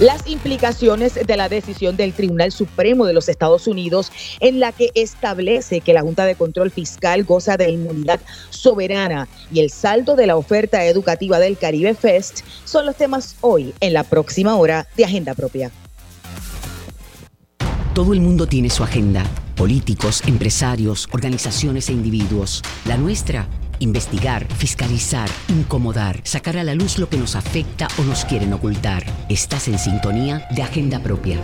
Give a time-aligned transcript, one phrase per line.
[0.00, 4.90] las implicaciones de la decisión del Tribunal Supremo de los Estados Unidos en la que
[4.94, 8.20] establece que la Junta de Control Fiscal goza de inmunidad
[8.50, 13.72] soberana y el saldo de la oferta educativa del Caribe Fest son los temas hoy
[13.80, 15.70] en la próxima hora de Agenda Propia.
[17.94, 22.62] Todo el mundo tiene su agenda, políticos, empresarios, organizaciones e individuos.
[22.86, 23.46] La nuestra
[23.78, 29.04] Investigar, fiscalizar, incomodar, sacar a la luz lo que nos afecta o nos quieren ocultar.
[29.28, 31.38] Estás en sintonía de Agenda Propia.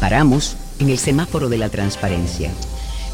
[0.00, 2.50] Paramos en el semáforo de la transparencia.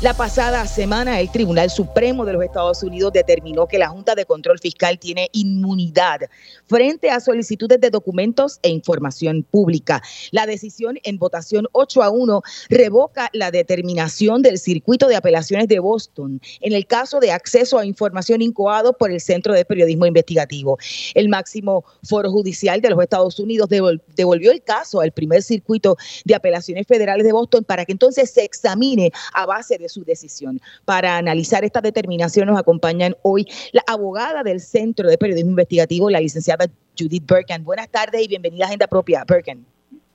[0.03, 4.27] La pasada semana, el Tribunal Supremo de los Estados Unidos determinó que la Junta de
[4.27, 6.21] Control Fiscal tiene inmunidad
[6.67, 10.03] frente a solicitudes de documentos e información pública.
[10.31, 15.79] La decisión en votación 8 a 1 revoca la determinación del circuito de apelaciones de
[15.79, 20.77] Boston en el caso de acceso a información incoado por el Centro de Periodismo Investigativo.
[21.15, 26.35] El máximo foro judicial de los Estados Unidos devolvió el caso al primer circuito de
[26.35, 30.61] apelaciones federales de Boston para que entonces se examine a base de su decisión.
[30.85, 36.21] Para analizar esta determinación nos acompañan hoy la abogada del Centro de Periodismo Investigativo, la
[36.21, 36.67] licenciada
[36.99, 37.65] Judith Birken.
[37.65, 39.65] Buenas tardes y bienvenida a Agenda Propia, Birken.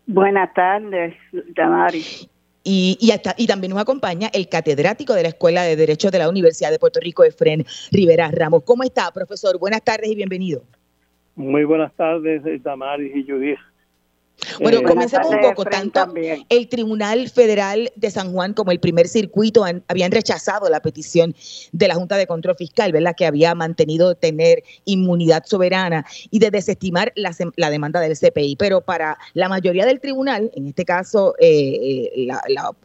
[0.05, 1.15] Buenas tardes,
[1.55, 2.03] Damari.
[2.63, 6.29] Y, y, y, también nos acompaña el catedrático de la Escuela de Derecho de la
[6.29, 8.63] Universidad de Puerto Rico, Efren Rivera Ramos.
[8.63, 9.57] ¿Cómo está, profesor?
[9.57, 10.61] Buenas tardes y bienvenido.
[11.35, 13.59] Muy buenas tardes, Damaris y Judith.
[14.59, 15.65] Bueno, eh, comencemos un poco.
[15.65, 16.13] Tanto
[16.49, 21.35] el Tribunal Federal de San Juan como el primer circuito habían rechazado la petición
[21.71, 23.15] de la Junta de Control Fiscal, ¿verdad?
[23.15, 28.55] Que había mantenido tener inmunidad soberana y de desestimar la, demanda del CPI.
[28.55, 32.27] Pero para la mayoría del tribunal, en este caso, eh, eh,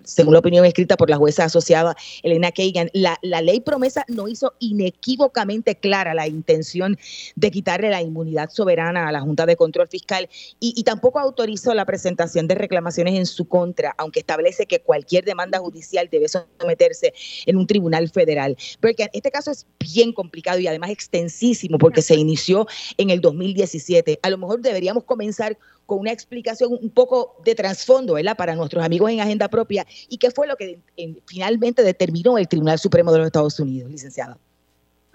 [0.05, 4.55] según la opinión escrita por la jueza asociada Elena Kagan, la, ley promesa no hizo
[4.59, 6.97] inequívocamente clara la intención
[7.37, 10.29] de quitarle la inmunidad soberana a la Junta de Control Fiscal
[10.61, 14.81] y, y tampoco autorizó hizo la presentación de reclamaciones en su contra, aunque establece que
[14.81, 17.12] cualquier demanda judicial debe someterse
[17.47, 18.56] en un tribunal federal.
[18.81, 22.66] Porque este caso es bien complicado y además extensísimo porque se inició
[22.99, 24.19] en el 2017.
[24.22, 25.56] A lo mejor deberíamos comenzar
[25.87, 28.37] con una explicación un poco de trasfondo, ¿verdad?
[28.37, 30.78] Para nuestros amigos en agenda propia y qué fue lo que
[31.26, 34.38] finalmente determinó el Tribunal Supremo de los Estados Unidos, licenciada.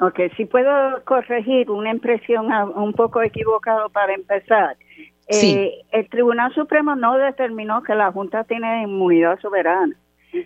[0.02, 4.78] Ok, si puedo corregir una impresión un poco equivocada para empezar.
[5.30, 9.96] Eh, el Tribunal Supremo no determinó que la Junta tiene inmunidad soberana.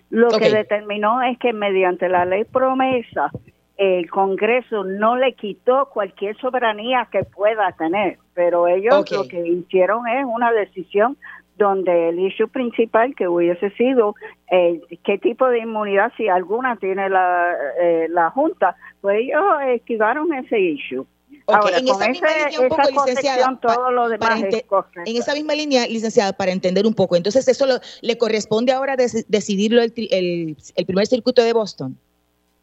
[0.09, 3.31] Lo que determinó es que mediante la ley promesa,
[3.77, 10.07] el Congreso no le quitó cualquier soberanía que pueda tener, pero ellos lo que hicieron
[10.07, 11.17] es una decisión
[11.57, 14.15] donde el issue principal que hubiese sido
[14.51, 20.33] eh, qué tipo de inmunidad, si alguna tiene la, eh, la Junta, pues ellos esquivaron
[20.33, 21.05] ese issue
[21.47, 26.33] en esa misma línea un poco, licenciada, todo lo demás en esa misma línea, licenciada,
[26.33, 27.65] para entender un poco, entonces eso
[28.01, 31.97] le corresponde ahora decidirlo el, el, primer circuito de Boston.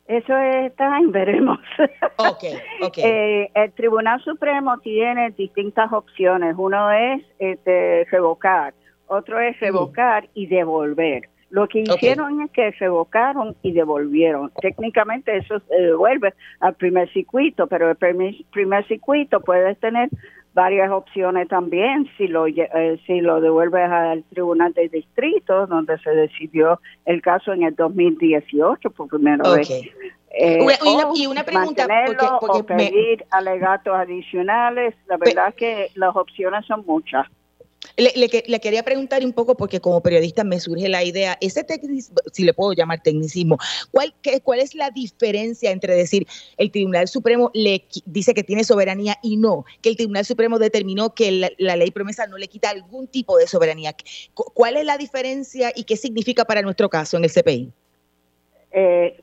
[0.07, 1.59] Eso está en veremos.
[2.19, 3.05] Okay, okay.
[3.07, 6.55] Eh, el Tribunal Supremo tiene distintas opciones.
[6.59, 8.75] Uno es este, revocar,
[9.07, 11.30] otro es revocar y devolver.
[11.51, 14.53] Lo que hicieron es que revocaron y devolvieron.
[14.61, 20.11] Técnicamente eso se devuelve al primer circuito, pero el primer, primer circuito puede tener
[20.55, 22.09] varias opciones también.
[22.17, 27.53] Si lo eh, si lo devuelves al tribunal de distrito donde se decidió el caso
[27.53, 29.71] en el 2018 por primera vez.
[30.33, 30.61] Eh,
[31.17, 34.95] y, una, pregunta porque, o pedir alegatos adicionales.
[35.09, 37.27] La verdad que las opciones son muchas
[37.97, 42.45] le, quería preguntar un poco, porque como periodista me surge la idea, ese tecnicismo, si
[42.45, 43.59] le puedo llamar tecnicismo,
[43.91, 48.65] ¿cuál, qué, ¿cuál es la diferencia entre decir el Tribunal Supremo le dice que tiene
[48.65, 52.71] soberanía y no, que el Tribunal Supremo determinó que la, ley promesa no le quita
[52.71, 53.95] algún tipo de soberanía?
[54.35, 57.73] ¿Cuál es la diferencia y qué significa para nuestro caso en el CPI?
[58.73, 59.21] Eh,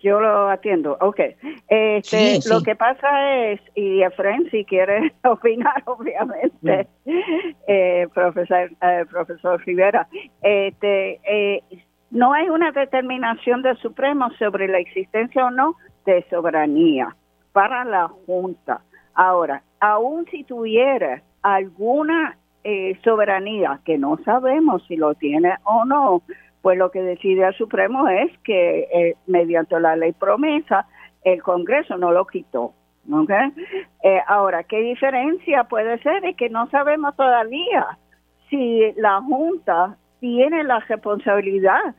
[0.00, 0.96] yo lo atiendo.
[1.00, 1.20] Ok.
[1.68, 7.10] Este, Lo que pasa es, y Efraín, si quiere opinar, obviamente, mm.
[7.68, 10.08] eh, profesor, eh, profesor Rivera,
[10.42, 11.62] este, eh,
[12.10, 15.76] no hay una determinación del Supremo sobre la existencia o no
[16.06, 17.14] de soberanía
[17.52, 18.80] para la Junta.
[19.14, 22.36] Ahora, aún si tuviera alguna
[23.02, 26.22] soberanía, que no sabemos si lo tiene o no,
[26.68, 30.86] pues lo que decide el Supremo es que eh, mediante la ley promesa
[31.24, 32.74] el Congreso no lo quitó.
[34.02, 36.26] Eh, ahora, ¿qué diferencia puede ser?
[36.26, 37.96] Es que no sabemos todavía
[38.50, 41.94] si la Junta tiene la responsabilidad,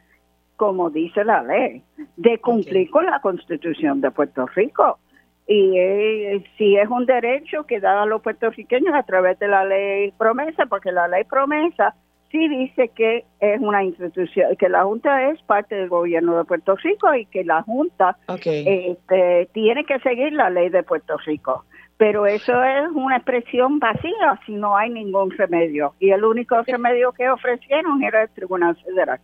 [0.56, 1.82] como dice la ley,
[2.16, 5.00] de cumplir con la Constitución de Puerto Rico.
[5.48, 9.66] Y eh, si es un derecho que da a los puertorriqueños a través de la
[9.66, 11.96] ley promesa, porque la ley promesa
[12.32, 16.76] sí dice que es una institución, que la Junta es parte del gobierno de Puerto
[16.76, 21.66] Rico y que la Junta este, tiene que seguir la ley de Puerto Rico.
[21.98, 25.96] Pero eso es una expresión vacía si no hay ningún remedio.
[26.00, 29.20] Y el único remedio que ofrecieron era el Tribunal Federal.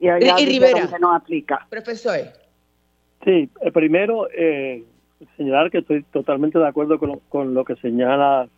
[0.00, 1.66] Y, allá y Rivera, no aplica.
[1.70, 2.16] Profesor.
[3.24, 4.84] Sí, eh, primero, eh,
[5.36, 8.48] señalar que estoy totalmente de acuerdo con, con lo que señala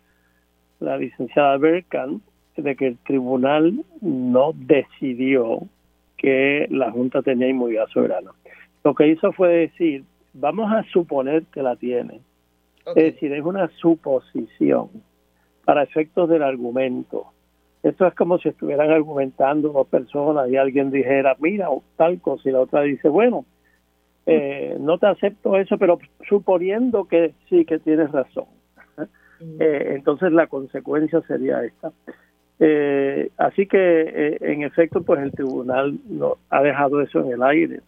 [0.79, 2.21] la licenciada Berkan
[2.55, 5.61] de que el tribunal no decidió
[6.17, 8.31] que la Junta tenía inmunidad soberana.
[8.83, 10.03] Lo que hizo fue decir,
[10.33, 12.21] vamos a suponer que la tiene.
[12.85, 14.89] Es decir, es una suposición
[15.65, 17.27] para efectos del argumento.
[17.83, 22.51] Esto es como si estuvieran argumentando dos personas y alguien dijera, mira, tal cosa, y
[22.51, 23.45] la otra dice, bueno,
[24.25, 28.45] eh, no te acepto eso, pero suponiendo que sí, que tienes razón.
[29.39, 29.59] Mm.
[29.59, 31.91] Eh, entonces la consecuencia sería esta.
[32.63, 37.41] Eh, así que, eh, en efecto, pues el tribunal no, ha dejado eso en el
[37.41, 37.79] aire.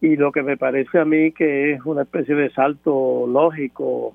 [0.00, 4.14] Y lo que me parece a mí que es una especie de salto lógico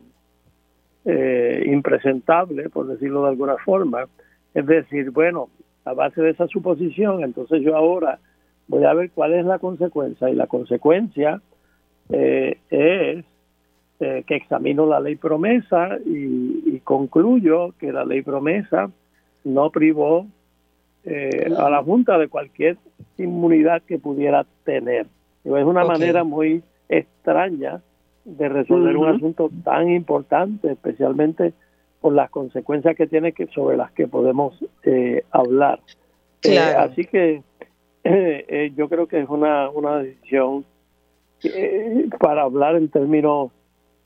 [1.03, 4.05] eh, impresentable, por decirlo de alguna forma,
[4.53, 5.49] es decir, bueno,
[5.83, 8.19] a base de esa suposición, entonces yo ahora
[8.69, 10.29] voy a ver cuál es la consecuencia.
[10.29, 11.41] Y la consecuencia
[12.09, 13.25] es
[13.99, 18.89] que examino la ley promesa y concluyo que la ley promesa
[19.43, 20.27] no privó
[21.05, 22.77] eh, a la Junta de cualquier
[23.17, 25.07] inmunidad que pudiera tener.
[25.43, 27.81] es una manera muy extraña
[28.25, 31.53] de resolver un asunto tan importante, especialmente
[32.01, 34.53] por las consecuencias que tiene que sobre las que podemos
[34.83, 35.79] eh, hablar.
[36.43, 37.41] Eh, así que
[38.75, 40.65] yo creo que es una, una decisión
[42.19, 43.51] para hablar en términos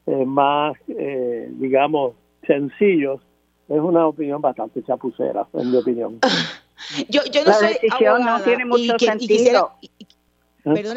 [0.05, 2.13] más, digamos,
[2.45, 3.21] sencillos,
[3.69, 6.19] es una opinión bastante chapucera, en mi opinión.
[7.09, 9.71] yo, yo no la decisión no tiene mucho sentido.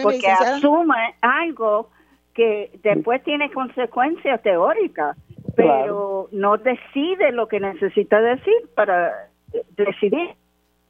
[0.02, 1.90] porque asume algo
[2.34, 5.16] que después tiene consecuencias teóricas,
[5.54, 9.30] pero no decide lo que necesita decir para
[9.76, 10.34] decidir.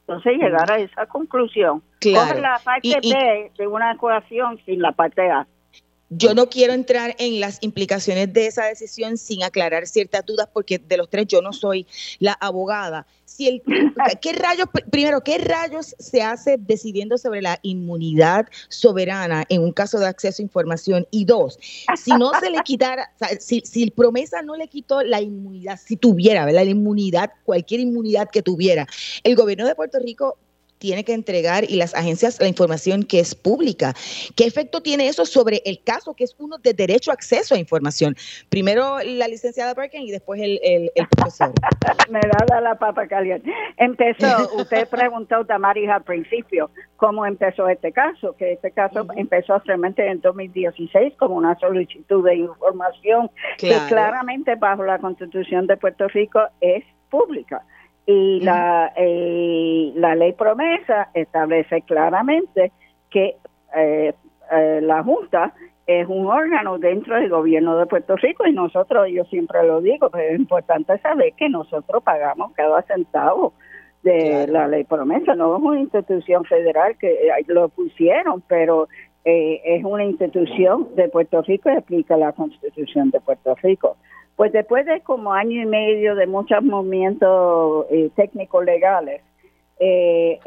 [0.01, 1.83] Entonces llegar a esa conclusión.
[1.99, 2.39] Claro.
[2.39, 5.47] la parte B de una ecuación sin la parte A.
[6.09, 10.79] Yo no quiero entrar en las implicaciones de esa decisión sin aclarar ciertas dudas, porque
[10.79, 11.85] de los tres yo no soy
[12.19, 13.05] la abogada.
[13.25, 13.61] Si el,
[14.21, 19.99] ¿qué rayos, primero, qué rayos se hace decidiendo sobre la inmunidad soberana en un caso
[19.99, 21.07] de acceso a información?
[21.11, 21.59] Y dos,
[21.97, 25.97] si no se le quitara, si, si el promesa no le quitó la inmunidad, si
[25.97, 26.63] tuviera, ¿verdad?
[26.63, 28.87] La inmunidad, cualquier inmunidad que tuviera,
[29.23, 30.37] el gobierno de Puerto Rico
[30.77, 33.93] tiene que entregar y las agencias la información que es pública.
[34.35, 37.57] ¿Qué efecto tiene eso sobre el caso que es uno de derecho a acceso a
[37.57, 38.15] información?
[38.49, 41.51] Primero la licenciada Perkin y después el, el, profesor.
[42.09, 43.51] Me da la papa caliente.
[43.77, 50.05] Empezó, usted preguntó, Damaris, al principio, cómo empezó este caso, que este caso empezó realmente
[50.07, 56.39] en 2016 como una solicitud de información que claramente bajo la Constitución de Puerto Rico
[56.61, 57.63] es pública
[58.09, 62.71] Y la, eh, la ley promesa establece claramente
[63.09, 63.35] que
[63.75, 64.13] eh,
[64.49, 65.53] eh, la Junta
[65.85, 70.09] es un órgano dentro del gobierno de Puerto Rico y nosotros, yo siempre lo digo,
[70.09, 73.53] pero es importante saber que nosotros pagamos cada centavo
[74.03, 78.87] de la ley promesa, no es una institución federal que lo pusieron, pero
[79.25, 83.97] es una institución de Puerto Rico y aplica la constitución de Puerto Rico.
[84.37, 89.23] Pues después de como año y medio de muchos movimientos eh, técnicos legales,
[89.79, 90.39] eh,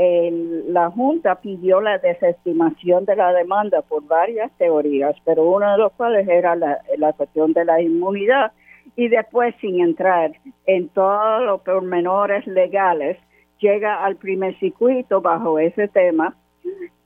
[0.69, 5.93] la Junta pidió la desestimación de la demanda por varias teorías, pero una de las
[5.93, 8.53] cuales era la, la cuestión de la inmunidad.
[8.95, 10.33] Y después sin entrar
[10.67, 13.19] en todos los pormenores legales,
[13.59, 16.37] llega al primer circuito bajo ese tema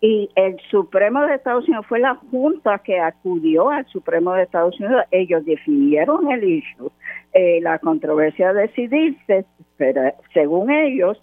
[0.05, 4.79] y el Supremo de Estados Unidos fue la Junta que acudió al Supremo de Estados
[4.79, 5.03] Unidos.
[5.11, 6.93] Ellos definieron el issue.
[7.33, 9.47] Eh, la controversia de decidirse,
[9.79, 11.19] pero según ellos,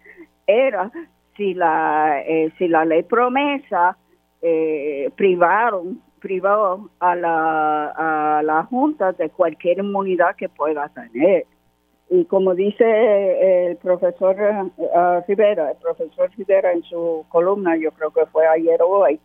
[0.48, 0.92] era
[1.38, 3.98] si la, eh, si la ley promesa
[4.42, 11.46] eh, privaron privó a la, a la Junta de cualquier inmunidad que pueda tener.
[12.14, 14.36] Y como dice el profesor
[14.78, 19.18] uh, Rivera, el profesor Rivera en su columna, yo creo que fue ayer o hoy,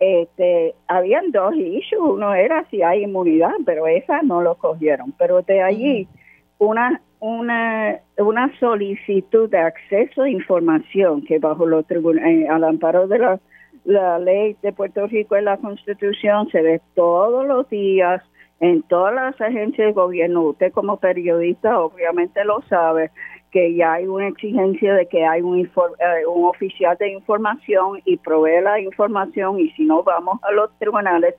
[0.00, 2.00] este, habían dos issues.
[2.00, 5.12] Uno era si hay inmunidad, pero esa no lo cogieron.
[5.18, 6.08] Pero de allí,
[6.56, 13.06] una, una, una solicitud de acceso a información que bajo los tribunales, eh, al amparo
[13.06, 13.38] de la,
[13.84, 18.22] la ley de Puerto Rico y la Constitución se ve todos los días
[18.60, 23.10] en todas las agencias de gobierno, usted como periodista obviamente lo sabe,
[23.50, 28.16] que ya hay una exigencia de que hay un, eh, un oficial de información y
[28.16, 31.34] provee la información y si no vamos a los tribunales,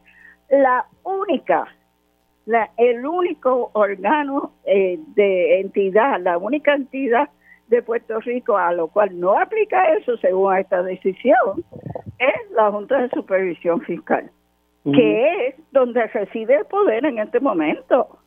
[0.49, 1.67] la única,
[2.45, 7.29] la, el único órgano eh, de entidad, la única entidad
[7.67, 11.65] de Puerto Rico a lo cual no aplica eso según esta decisión
[12.19, 14.29] es la Junta de Supervisión Fiscal
[14.93, 18.19] que es donde reside el poder en este momento.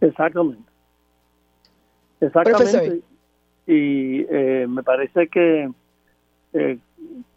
[0.00, 0.70] Exactamente.
[2.20, 3.02] Exactamente.
[3.66, 5.68] Y eh, me parece que,
[6.52, 6.78] eh,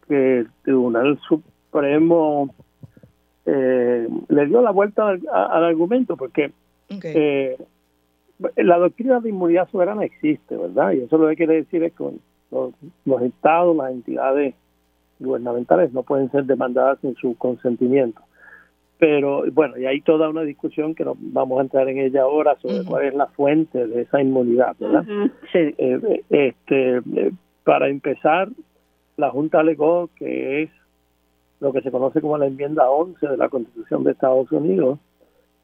[0.07, 2.53] que el Tribunal Supremo
[3.45, 6.51] eh, le dio la vuelta al, argumento porque
[8.55, 10.91] la doctrina de inmunidad soberana existe, ¿verdad?
[10.91, 12.11] Y eso lo que quiere decir es que
[12.51, 14.53] los estados, las entidades
[15.19, 18.21] gubernamentales no pueden ser demandadas sin su consentimiento.
[18.97, 22.57] Pero bueno, y hay toda una discusión que no vamos a entrar en ella ahora
[22.61, 25.05] sobre cuál es la fuente de esa inmunidad, ¿verdad?
[25.53, 25.73] sí.
[25.77, 27.31] Eh, este, eh,
[27.63, 28.49] para empezar,
[29.15, 30.69] la Junta alegó que es
[31.61, 34.99] lo que se conoce como la enmienda 11 de la Constitución de Estados Unidos,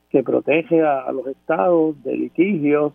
[0.09, 2.93] que protege a los estados de litigios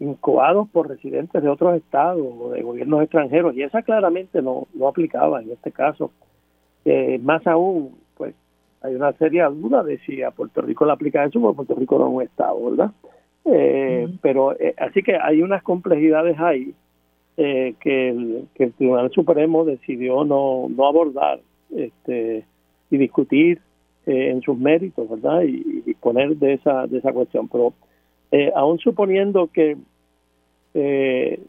[0.00, 4.88] incoados por residentes de otros estados o de gobiernos extranjeros y esa claramente no, no
[4.88, 6.12] aplicaba en este caso.
[6.84, 8.34] Eh, más aún, pues
[8.80, 11.98] hay una seria duda de si a Puerto Rico le aplica eso porque Puerto Rico
[11.98, 12.90] no es un estado, ¿verdad?
[13.44, 16.74] Eh, pero eh, así que hay unas complejidades ahí
[17.36, 21.38] que, el, que el Tribunal Supremo decidió no, no abordar
[21.74, 22.44] este,
[22.90, 23.60] y discutir
[24.06, 25.42] en sus méritos, ¿verdad?
[25.42, 27.46] Y, y, disponer de esa, de esa cuestión.
[27.46, 27.74] Pero
[28.30, 29.76] eh, aún suponiendo que
[30.74, 31.40] eh,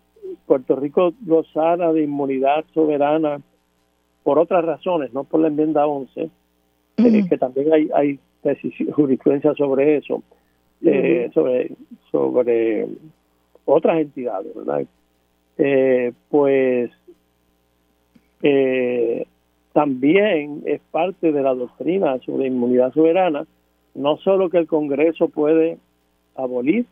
[0.45, 3.41] Puerto Rico gozara de inmunidad soberana
[4.23, 6.29] por otras razones, no por la enmienda 11,
[6.97, 8.19] eh, que también hay, hay
[8.93, 10.23] jurisprudencia sobre eso,
[11.33, 11.71] sobre,
[12.11, 12.87] sobre
[13.65, 14.85] otras entidades, ¿verdad?
[16.29, 16.91] pues
[19.73, 23.45] también es parte de la doctrina sobre inmunidad soberana,
[23.95, 25.77] no solo que el Congreso puede
[26.43, 26.85] abolir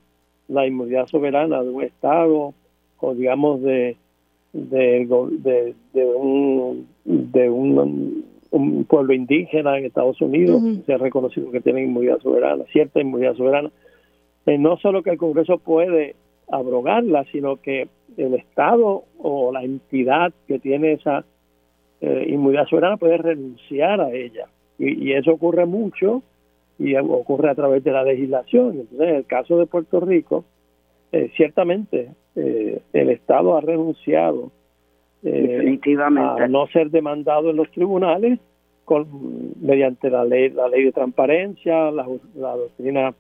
[0.48, 2.54] la inmunidad soberana de un Estado
[3.00, 3.96] o digamos de,
[4.54, 5.08] de,
[6.16, 8.26] un, de un,
[8.88, 13.70] pueblo indígena en Estados Unidos, se ha reconocido que tiene inmunidad soberana, cierta inmunidad soberana.
[14.46, 16.16] Eh, no solo que el Congreso puede
[16.50, 21.26] abrogarla, sino que el Estado o la entidad que tiene esa
[22.02, 24.48] eh, inmunidad soberana puede renunciar a ella.
[24.80, 26.24] Y, y eso ocurre mucho
[26.80, 28.72] y ocurre a través de la legislación.
[28.80, 30.46] Entonces, en el caso de Puerto Rico,
[31.12, 34.52] eh, ciertamente eh, el Estado ha renunciado
[35.24, 38.40] eh, a no ser demandado en los tribunales
[38.86, 39.08] con,
[39.62, 42.06] mediante la ley, la ley de transparencia, la,
[42.56, 43.14] doctrina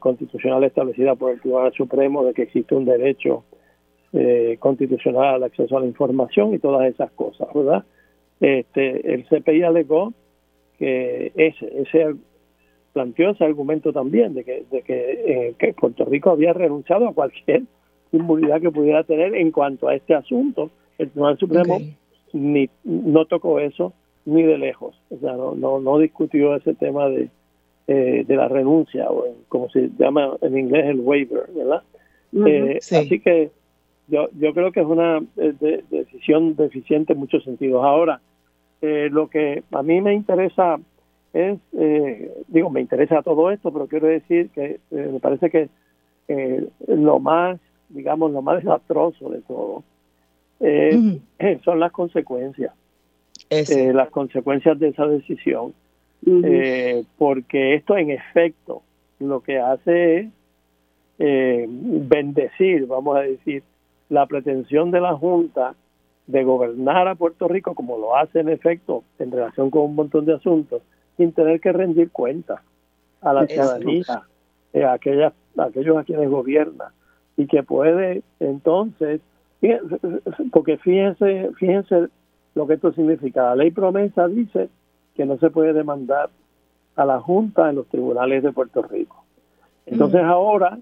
[0.00, 3.44] constitucional establecida por el Tribunal Supremo de que existe un derecho
[4.58, 7.84] constitucional al acceso a la información y todas esas cosas, ¿verdad?
[8.40, 10.12] Este, el CPI alegó
[10.76, 12.16] que ese, ese
[12.92, 17.14] planteó ese argumento también de que, de que, eh, que Puerto Rico había renunciado a
[17.14, 17.62] cualquier
[18.12, 20.70] inmunidad que pudiera tener en cuanto a este asunto.
[20.98, 21.78] El Tribunal Supremo
[22.32, 23.92] ni no tocó eso
[24.24, 27.28] ni de lejos, o sea, no, no, no discutió ese tema de,
[27.88, 31.82] eh, de la renuncia, o como se llama en inglés el waiver, ¿verdad?
[32.46, 33.50] Eh, así que
[34.06, 37.82] yo, yo creo que es una eh, decisión deficiente en muchos sentidos.
[37.82, 38.20] Ahora,
[38.82, 40.78] lo que a mí me interesa
[41.32, 41.58] es,
[42.48, 45.68] digo, me interesa todo esto, pero quiero decir que me parece que
[46.86, 47.58] lo más,
[47.88, 49.82] digamos, lo más desastroso de todo
[51.64, 52.72] son las consecuencias.
[53.48, 55.72] las consecuencias de esa decisión
[56.26, 58.82] eh, porque esto en efecto
[59.18, 60.26] lo que hace es
[61.18, 63.62] eh, bendecir, vamos a decir,
[64.08, 65.74] la pretensión de la Junta
[66.26, 70.26] de gobernar a Puerto Rico como lo hace en efecto en relación con un montón
[70.26, 70.82] de asuntos,
[71.20, 72.60] sin tener que rendir cuentas
[73.20, 74.22] a la ciudadanía,
[74.72, 76.94] eh, a, aquellas, aquellos a quienes gobierna,
[77.36, 79.20] y que puede entonces,
[80.50, 82.06] porque fíjense, fíjense
[82.54, 83.42] lo que esto significa.
[83.42, 84.70] La ley promesa dice
[85.14, 86.30] que no se puede demandar
[86.96, 89.22] a la Junta en los tribunales de Puerto Rico.
[89.84, 90.78] Entonces ahora,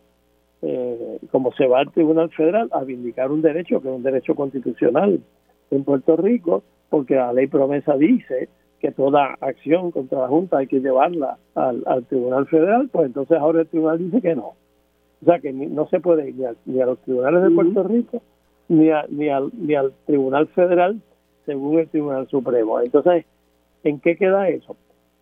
[0.62, 4.36] eh, como se va al Tribunal Federal a vindicar un derecho que es un derecho
[4.36, 5.20] constitucional
[5.72, 8.48] en Puerto Rico, porque la ley promesa dice
[8.80, 13.62] que toda acción contra la Junta hay que llevarla al, Tribunal Federal, pues entonces ahora
[13.62, 14.54] el Tribunal dice que no.
[15.20, 18.22] O sea que no se puede ir ni a, los tribunales de Puerto Rico
[18.68, 21.00] ni, ni, al, ni al Tribunal Federal
[21.44, 22.80] según el Tribunal Supremo.
[22.80, 23.24] Entonces,
[23.84, 24.76] ¿En qué queda eso?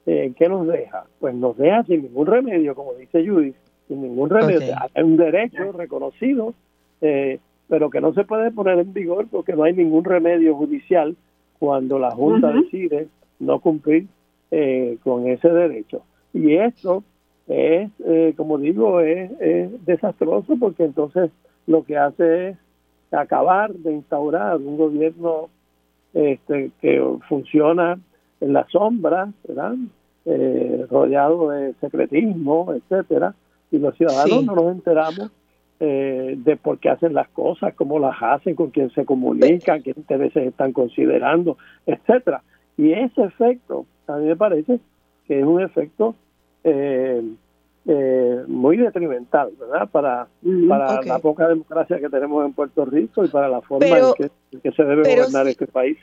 [0.06, 1.04] ¿En qué nos deja?
[1.20, 3.56] Pues nos deja sin ningún remedio, como dice Judith,
[3.88, 4.74] sin ningún remedio.
[4.94, 6.54] Hay un derecho reconocido,
[7.00, 11.16] eh, pero que no se puede poner en vigor porque no hay ningún remedio judicial
[11.58, 14.06] cuando la Junta decide no cumplir
[14.50, 16.02] eh, con ese derecho.
[16.32, 17.02] Y esto
[17.46, 19.30] es, eh, como digo, es,
[19.84, 21.30] desastroso porque entonces
[21.66, 22.56] lo que hace es
[23.12, 25.48] acabar de instaurar un gobierno
[26.12, 27.98] este, que funciona
[28.40, 29.74] en la sombra, ¿verdad?
[30.24, 33.34] Eh, rodeado de secretismo, etcétera,
[33.70, 35.30] y los ciudadanos no nos enteramos
[35.78, 39.92] eh, de por qué hacen las cosas, cómo las hacen, con quién se comunican, qué
[39.96, 42.42] intereses están considerando, etcétera.
[42.76, 44.80] Y ese efecto, a mí me parece
[45.26, 46.14] que es un efecto
[47.88, 49.88] eh, muy detrimental, ¿verdad?
[49.90, 50.28] Para,
[50.68, 54.72] para la poca democracia que tenemos en Puerto Rico y para la forma en, que,
[54.72, 55.96] se debe gobernar este país.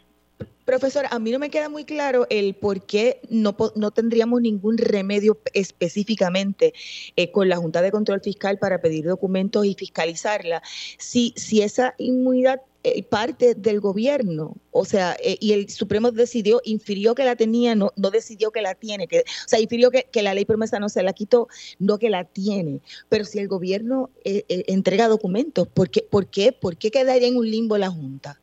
[0.66, 4.78] Profesor, a mí no me queda muy claro el por qué no, no tendríamos ningún
[4.78, 6.74] remedio específicamente
[7.18, 10.62] eh, con la Junta de Control Fiscal para pedir documentos y fiscalizarla,
[10.98, 12.73] si, si esa inmunidad eh,
[13.10, 17.92] parte del gobierno, o sea, eh, y el Supremo decidió, infirió que la tenía, no,
[17.96, 20.90] no decidió que la tiene, que, o sea, infirió que, que la ley promesa no
[20.90, 21.48] se la quitó,
[21.80, 22.82] no que la tiene.
[23.10, 27.50] Pero si el gobierno entrega documentos, ¿por qué, por, qué, ¿por qué quedaría en un
[27.50, 28.40] limbo la Junta?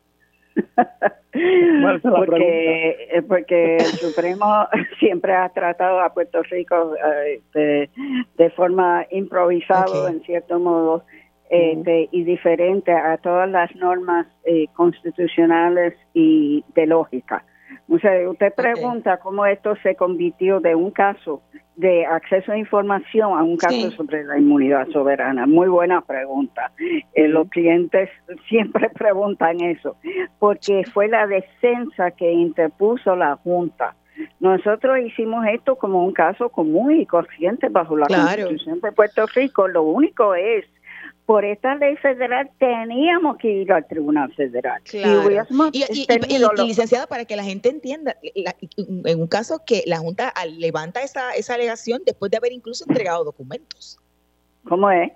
[2.02, 4.66] porque, eh, porque el Supremo
[4.98, 6.94] siempre ha tratado a Puerto Rico
[7.54, 7.88] eh,
[8.36, 11.04] de, forma improvisada, en cierto modo,
[11.50, 14.26] eh, y diferente a todas las normas
[14.74, 17.44] constitucionales y de lógica.
[17.88, 21.42] O sea, usted pregunta cómo esto se convirtió de un caso
[21.80, 25.46] de acceso a información a un caso sobre la inmunidad soberana.
[25.46, 26.70] Muy buena pregunta.
[27.14, 28.10] Eh, los clientes
[28.48, 29.96] siempre preguntan eso,
[30.38, 33.96] porque fue la defensa que interpuso la Junta.
[34.38, 39.66] Nosotros hicimos esto como un caso común y consciente bajo la Constitución de Puerto Rico.
[39.66, 40.66] Lo único es
[41.30, 44.82] por esta ley federal teníamos que ir al Tribunal Federal.
[44.92, 51.30] Y, licenciada, para que la gente entienda, en un caso que la Junta levanta esa,
[51.34, 54.00] esa alegación después de haber incluso entregado documentos.
[54.68, 55.12] ¿Cómo es?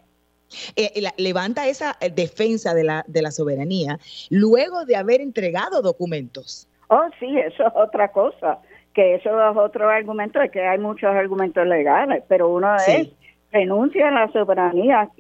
[0.77, 3.99] Eh, levanta esa eh, defensa de la, de la soberanía
[4.31, 6.69] luego de haber entregado documentos.
[6.91, 8.61] Oh, sí, eso es otra cosa,
[8.95, 13.09] que eso es otro argumento, es que hay muchos argumentos legales, pero uno es
[13.51, 15.11] renuncia a la soberanía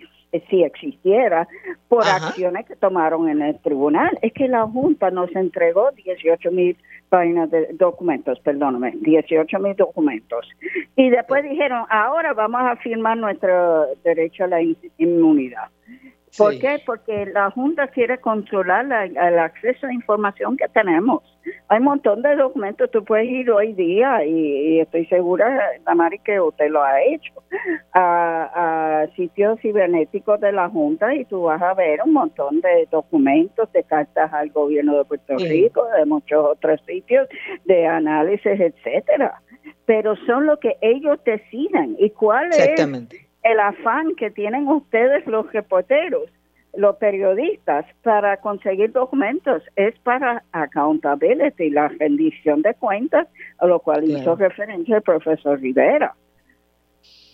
[0.49, 1.49] si existiera,
[1.89, 4.11] por acciones que tomaron en el tribunal.
[4.23, 6.77] Es que la Junta nos entregó 18 mil
[7.09, 10.49] páginas de documentos, perdóname, 18 mil documentos.
[10.97, 14.61] Y después dijeron, ahora vamos a firmar nuestro derecho a la
[14.99, 15.69] inmunidad.
[16.37, 16.81] ¿Por qué?
[16.85, 21.23] Porque la Junta quiere controlar el acceso a la información que tenemos.
[21.69, 26.41] Hay un montón de documentos, tú puedes ir hoy día, y, estoy segura, Damari, que
[26.41, 27.33] usted lo ha hecho,
[27.93, 33.71] a, sitios cibernéticos de la Junta y tú vas a ver un montón de documentos,
[33.73, 37.29] de cartas al gobierno de Puerto Rico, de muchos otros sitios,
[37.65, 39.41] de análisis, etcétera.
[39.87, 41.97] Pero son lo que ellos deciden.
[41.99, 42.75] ¿Y cuál es
[43.45, 46.31] el afán que tienen ustedes los reporteros
[46.77, 53.29] los periodistas para conseguir documentos, es para accountability, la rendición de cuentas,
[53.59, 56.15] a lo cual hizo referencia el profesor Rivera.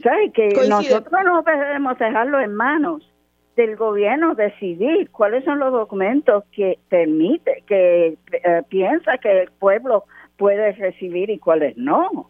[0.02, 0.32] ¿Sabes?
[0.32, 3.10] Que nosotros no podemos dejarlo en manos
[3.56, 10.04] del gobierno decidir cuáles son los documentos que permite, que eh, piensa que el pueblo
[10.36, 12.29] puede recibir y cuáles no.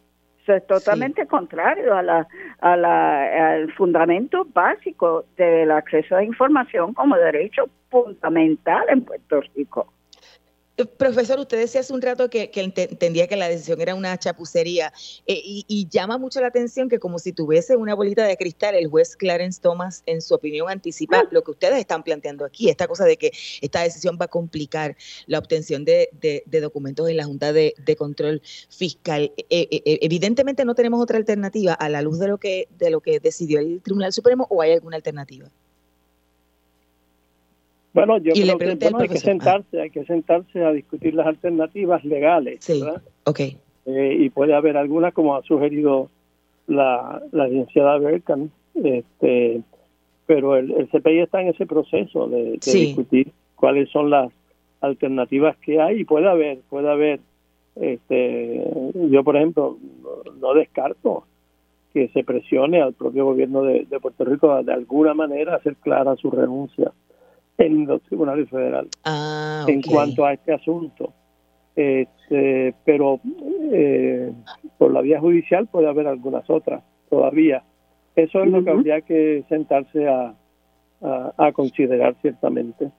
[0.57, 2.27] Es totalmente contrario a la,
[2.61, 9.93] a la, al fundamento básico del acceso a información como derecho fundamental en Puerto Rico.
[10.87, 14.93] Profesor, usted decía hace un rato que, entendía que la decisión era una chapucería
[15.27, 18.89] eh, y, llama mucho la atención que como si tuviese una bolita de cristal, el
[18.89, 23.05] juez Clarence Thomas, en su opinión, anticipa lo que ustedes están planteando aquí, esta cosa
[23.05, 26.11] de que esta decisión va a complicar la obtención de,
[26.47, 28.41] documentos en la Junta de, Control
[28.71, 29.33] Fiscal.
[29.37, 33.01] Eh, eh, evidentemente no tenemos otra alternativa a la luz de lo que, de lo
[33.01, 35.51] que decidió el Tribunal Supremo o hay alguna alternativa.
[37.93, 42.65] Bueno, yo creo que hay que sentarse, hay que sentarse a discutir las alternativas legales,
[42.65, 42.83] sí.
[43.25, 43.59] Okay.
[43.87, 46.09] Eh, y puede haber algunas, como ha sugerido
[46.67, 49.63] la, la licenciada Berkan, este,
[50.27, 54.31] pero el, el, CPI está en ese proceso de, discutir cuáles son las
[54.81, 57.21] alternativas que hay y puede haber, puede haber,
[57.75, 58.65] este,
[59.11, 59.77] yo por ejemplo
[60.41, 61.25] no, descarto
[61.93, 66.15] que se presione al propio gobierno de, de Puerto Rico de alguna manera hacer clara
[66.17, 66.93] su renuncia
[67.61, 71.13] en los tribunales federales ah, en cuanto a este asunto.
[71.77, 73.21] Este, pero
[73.73, 74.33] eh,
[74.79, 77.63] por la vía judicial puede haber algunas otras todavía.
[78.17, 80.35] Eso es lo que habría que sentarse a,
[81.01, 82.91] a, considerar ciertamente.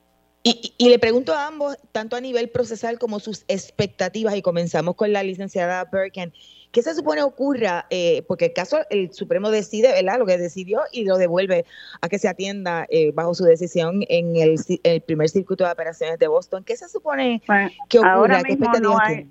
[0.43, 4.95] Y, y, le pregunto a ambos, tanto a nivel procesal como sus expectativas, y comenzamos
[4.95, 6.33] con la licenciada Birken.
[6.71, 7.85] ¿Qué se supone ocurra?
[7.89, 10.19] Eh, porque el caso, el Supremo decide, ¿verdad?
[10.19, 11.65] Lo que decidió y lo devuelve
[11.99, 14.57] a que se atienda eh, bajo su decisión en el,
[15.01, 16.63] primer circuito de operaciones de Boston.
[16.63, 17.41] ¿Qué se supone
[17.89, 18.13] que ocurra?
[18.13, 19.27] Ahora mismo no hay,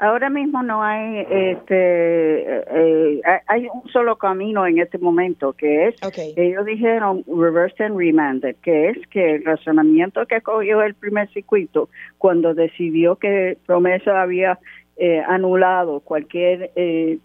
[0.00, 5.94] ahora mismo no hay, este, eh, hay un solo camino en este momento, que es,
[6.36, 11.88] ellos dijeron reverse and remanded, que es que el razonamiento que cogió el primer circuito
[12.18, 14.58] cuando decidió que Promesa había
[15.02, 17.16] eh, anulado cualquier eh,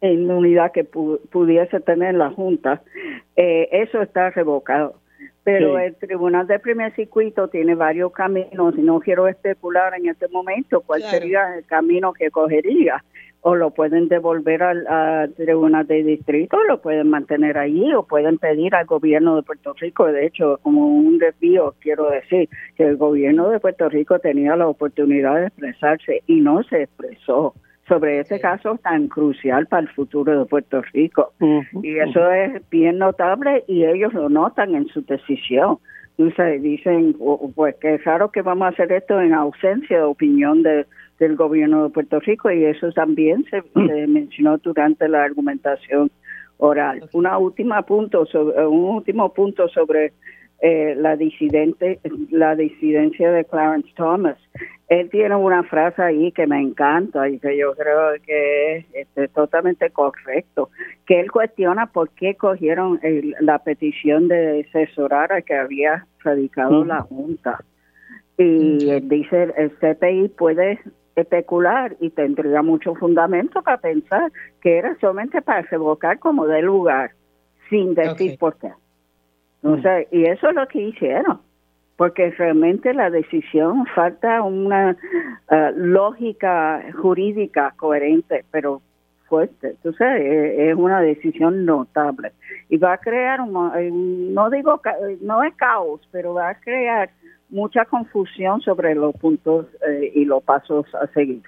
[0.00, 2.82] inmunidad que pudiese tener la Junta,
[3.34, 5.00] eh, eso está revocado.
[5.42, 10.28] Pero el Tribunal de Primer Circuito tiene varios caminos y no quiero especular en este
[10.28, 13.04] momento cuál sería el camino que cogería
[13.42, 18.74] o lo pueden devolver al, tribunal de distrito, lo pueden mantener allí o pueden pedir
[18.74, 20.06] al gobierno de Puerto Rico.
[20.06, 24.66] De hecho, como un desvío, quiero decir que el gobierno de Puerto Rico tenía la
[24.66, 27.54] oportunidad de expresarse y no se expresó
[27.88, 31.32] sobre ese caso tan crucial para el futuro de Puerto Rico.
[31.82, 35.78] y eso es bien notable y ellos lo notan en su decisión.
[36.18, 37.16] dicen,
[37.54, 40.86] pues que es raro que vamos a hacer esto en ausencia de opinión de
[41.18, 43.62] del gobierno de Puerto Rico y eso también se,
[44.06, 46.10] mencionó durante la argumentación
[46.58, 47.08] oral.
[47.12, 50.12] Una última punto sobre, un último punto sobre
[50.60, 52.00] eh, la disidente
[52.30, 54.38] la disidencia de Clarence Thomas.
[54.88, 59.28] Él tiene una frase ahí que me encanta y que yo creo que es este,
[59.28, 60.70] totalmente correcto,
[61.06, 63.00] que él cuestiona por qué cogieron
[63.40, 67.62] la petición de asesorar a que había radicado la Junta.
[68.38, 70.78] Y él dice, el CPI puede
[71.16, 77.12] especular y tendría mucho fundamento para pensar que era solamente para revocar como de lugar,
[77.70, 78.70] sin decir por qué.
[79.62, 79.80] Mm.
[80.12, 81.40] y eso es lo que hicieron,
[81.96, 84.96] porque realmente la decisión falta una
[85.50, 88.82] eh, lógica jurídica coherente, pero
[89.26, 89.70] fuerte.
[89.70, 90.06] Entonces,
[90.58, 92.32] es una decisión notable.
[92.68, 94.80] Y va a crear, un, no digo,
[95.22, 97.10] no es caos, pero va a crear
[97.48, 101.42] mucha confusión sobre los puntos eh, y los pasos a seguir.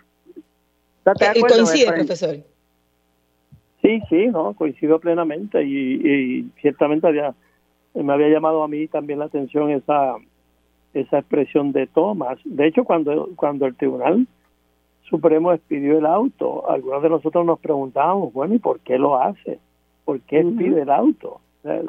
[1.34, 2.36] ¿Y coincide, profesor?
[3.82, 7.34] Sí, sí, no, coincido plenamente y, ciertamente había,
[7.94, 10.16] me había llamado a mí también la atención esa
[10.94, 12.38] esa expresión de Thomas.
[12.44, 14.26] De hecho, cuando cuando el Tribunal
[15.08, 19.58] Supremo expidió el auto, algunos de nosotros nos preguntábamos, bueno, ¿y por qué lo hace?
[20.04, 21.40] ¿Por qué expide el auto?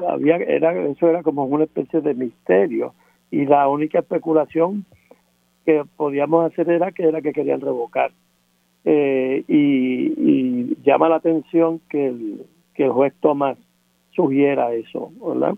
[0.07, 2.93] Había, era, eso era como una especie de misterio
[3.31, 4.85] y la única especulación
[5.65, 8.11] que podíamos hacer era que era que querían revocar.
[8.85, 13.57] Eh, y, llama la atención que el, que el juez Tomás
[14.11, 15.53] sugiera eso, ¿verdad?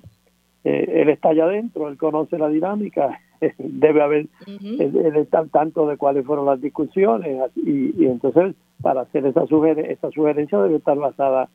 [0.64, 3.20] Eh, él está allá adentro, él conoce la dinámica,
[3.58, 9.26] debe haber, él, está al tanto de cuáles fueron las discusiones y, entonces para hacer
[9.26, 11.50] esa, esa sugerencia debe estar basada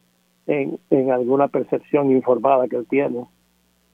[0.46, 3.26] en, en alguna percepción informada que él tiene.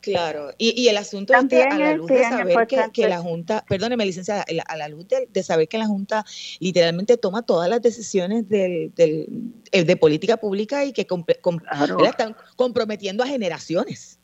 [0.02, 4.44] Claro, y, el asunto este, a la luz de saber que, la Junta, perdóneme licenciada,
[4.66, 6.24] a la luz de, saber que la Junta
[6.58, 9.28] literalmente toma todas las decisiones del, del
[9.70, 14.18] eh, de política pública y que están comprometiendo a generaciones.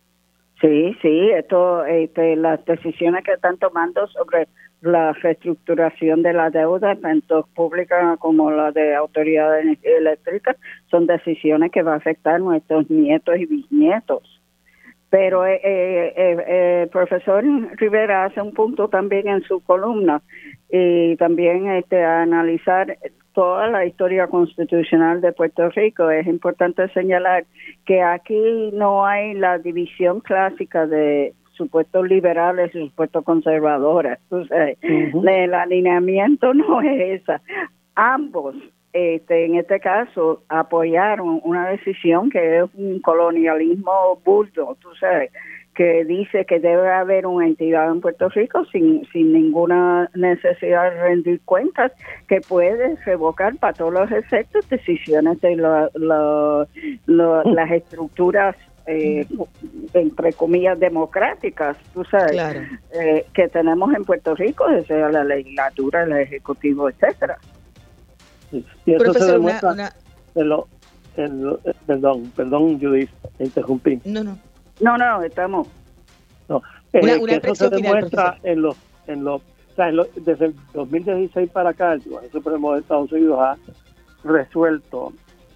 [0.60, 4.48] Sí, sí, esto, este, las decisiones que están tomando sobre
[4.80, 10.56] la reestructuración de la deuda, tanto pública como la de autoridades eléctricas,
[10.90, 14.37] son decisiones que van a afectar a nuestros nietos y bisnietos.
[15.10, 17.42] Pero eh, eh, eh, el profesor
[17.76, 20.20] Rivera hace un punto también en su columna
[20.70, 22.98] y también este, a analizar
[23.32, 26.10] toda la historia constitucional de Puerto Rico.
[26.10, 27.46] Es importante señalar
[27.86, 34.18] que aquí no hay la división clásica de supuestos liberales y supuestos conservadores.
[34.30, 37.40] el alineamiento no es esa.
[37.94, 38.56] Ambos
[38.92, 45.30] este, en este caso, apoyaron una decisión que es un colonialismo burdo, tú sabes,
[45.74, 51.00] que dice que debe haber una entidad en Puerto Rico sin, sin ninguna necesidad de
[51.00, 51.92] rendir cuentas,
[52.26, 55.54] que puede revocar para todos los efectos decisiones de
[57.06, 58.56] las estructuras
[58.90, 59.26] eh,
[59.92, 62.40] entre comillas democráticas, tú sabes,
[62.98, 67.38] eh, que tenemos en Puerto Rico, sea la legislatura, el ejecutivo, etcétera.
[68.52, 69.92] Y eso se demuestra
[70.34, 70.68] En lo,
[71.16, 71.56] en
[71.86, 74.00] perdón, perdón, Judith, interrumpí.
[74.04, 74.38] No, no.
[74.80, 75.66] No, no, estamos.
[76.48, 81.70] No, eh, eso se demuestra en los, en los, o sea, desde el 2016 para
[81.70, 83.56] acá, el Tribunal Supremo de Estados Unidos ha
[84.24, 85.12] resuelto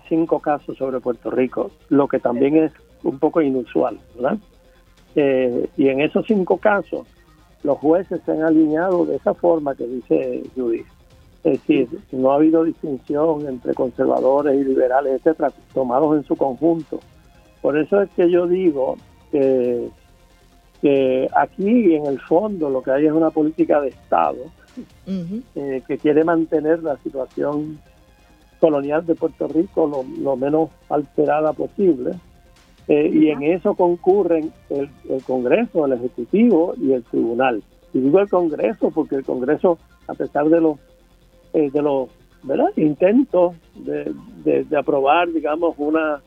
[0.08, 4.38] cinco casos sobre Puerto Rico, lo que también es un poco inusual, ¿verdad?
[5.14, 7.06] Eh, y en esos cinco casos,
[7.62, 10.86] los jueces se han alineado de esa forma que dice Judith.
[11.44, 17.00] Es decir, no ha habido distinción entre conservadores y liberales, etcétera, tomados en su conjunto.
[17.60, 18.96] Por eso es que yo digo
[19.32, 19.88] que,
[21.34, 24.38] aquí en el fondo lo que hay es una política de Estado
[25.06, 27.78] eh, que quiere mantener la situación
[28.58, 32.12] colonial de Puerto Rico lo, menos alterada posible.
[32.88, 37.62] Eh, y en eso concurren el, el Congreso, el Ejecutivo y el Tribunal.
[37.92, 39.78] Y digo el Congreso porque el Congreso,
[40.08, 40.78] a pesar de los
[41.52, 42.08] eh, de los
[42.42, 42.70] ¿verdad?
[42.76, 44.12] intentos de,
[44.44, 46.20] de, aprobar, digamos, una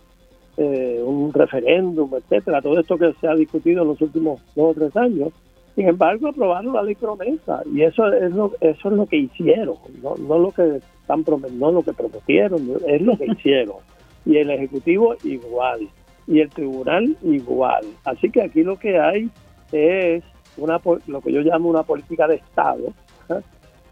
[0.58, 4.74] eh, un referéndum, etcétera, todo esto que se ha discutido en los últimos dos o
[4.74, 5.34] tres años.
[5.76, 9.76] Sin embargo, aprobaron la ley promesa y eso es lo, eso es lo que hicieron,
[10.02, 11.26] no, no lo que están
[11.60, 13.78] no lo que prometieron, es lo que hicieron.
[14.26, 15.90] Y el ejecutivo igual
[16.28, 17.86] y el tribunal igual.
[18.06, 19.30] Así que aquí lo que hay
[19.72, 20.24] es
[20.58, 22.94] una lo que yo llamo una política de Estado,
[23.30, 23.42] eh,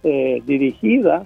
[0.04, 1.26] dirigida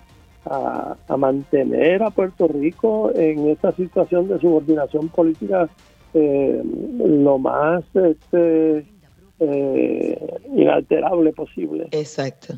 [0.50, 5.70] a, mantener a Puerto Rico en esta situación de subordinación política
[6.14, 8.86] eh, lo más este,
[9.40, 11.88] eh, inalterable posible.
[11.92, 12.56] Exacto.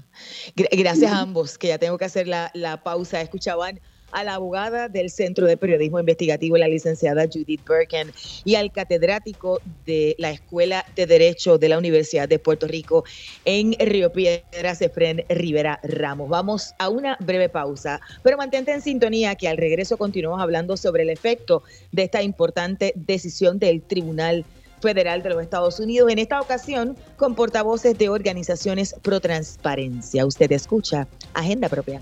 [0.55, 3.21] Gracias a ambos, que ya tengo que hacer la, la pausa.
[3.21, 3.79] Escuchaban
[4.11, 8.11] a la abogada del Centro de Periodismo Investigativo, la licenciada Judith Birken,
[8.45, 13.03] y al catedrático de la Escuela de Derecho de la Universidad de Puerto Rico
[13.45, 16.29] en Río Piedras, Efren Rivera Ramos.
[16.29, 21.03] Vamos a una breve pausa, pero mantente en sintonía que al regreso continuamos hablando sobre
[21.03, 24.45] el efecto de esta importante decisión del Tribunal
[24.81, 30.25] Federal de los Estados Unidos, en esta ocasión con portavoces de organizaciones pro transparencia.
[30.25, 32.01] Usted escucha Agenda Propia.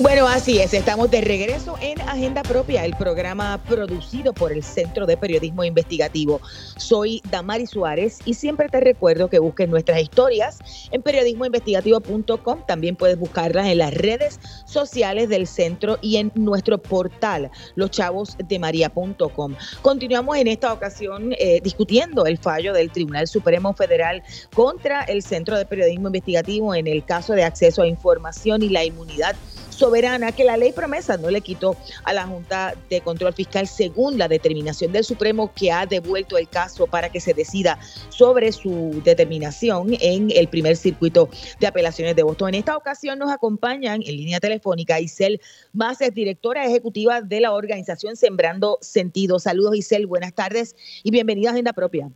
[0.00, 5.06] Bueno, así es, estamos de regreso en Agenda Propia, el programa producido por el Centro
[5.06, 6.40] de Periodismo Investigativo.
[6.76, 10.60] Soy Damari Suárez y siempre te recuerdo que busques nuestras historias
[10.92, 12.60] en periodismoinvestigativo.com.
[12.64, 19.56] También puedes buscarlas en las redes sociales del centro y en nuestro portal, loschavosdemaria.com.
[19.82, 24.22] Continuamos en esta ocasión eh, discutiendo el fallo del Tribunal Supremo Federal
[24.54, 28.84] contra el Centro de Periodismo Investigativo en el caso de acceso a información y la
[28.84, 29.34] inmunidad
[29.78, 34.18] soberana que la ley promesa no le quitó a la Junta de Control Fiscal según
[34.18, 39.00] la determinación del Supremo que ha devuelto el caso para que se decida sobre su
[39.04, 41.28] determinación en el primer circuito
[41.60, 42.48] de apelaciones de Boston.
[42.48, 45.40] En esta ocasión nos acompañan en línea telefónica Isel
[45.72, 49.38] Mácer, directora ejecutiva de la organización Sembrando Sentido.
[49.38, 52.10] Saludos Isel, buenas tardes y bienvenida a Agenda Propia.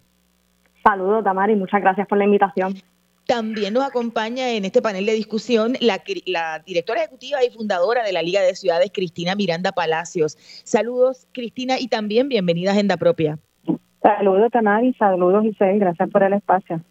[0.82, 2.74] Saludos, Damari, muchas gracias por la invitación.
[3.26, 6.02] También nos acompaña en este panel de discusión la,
[6.66, 10.36] directora ejecutiva y fundadora de la Liga de Ciudades, Cristina Miranda Palacios.
[10.64, 13.38] Saludos, Cristina, y también bienvenida a Agenda Propia.
[14.02, 16.82] Saludos, Tanari, saludos, Isabel, gracias por el espacio.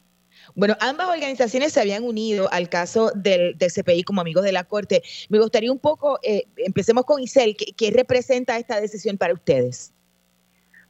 [0.55, 5.01] Bueno, ambas organizaciones se habían unido al caso del, CPI como amigos de la Corte.
[5.29, 9.93] Me gustaría un poco, eh, empecemos con Isel, ¿qué, representa esta decisión para ustedes?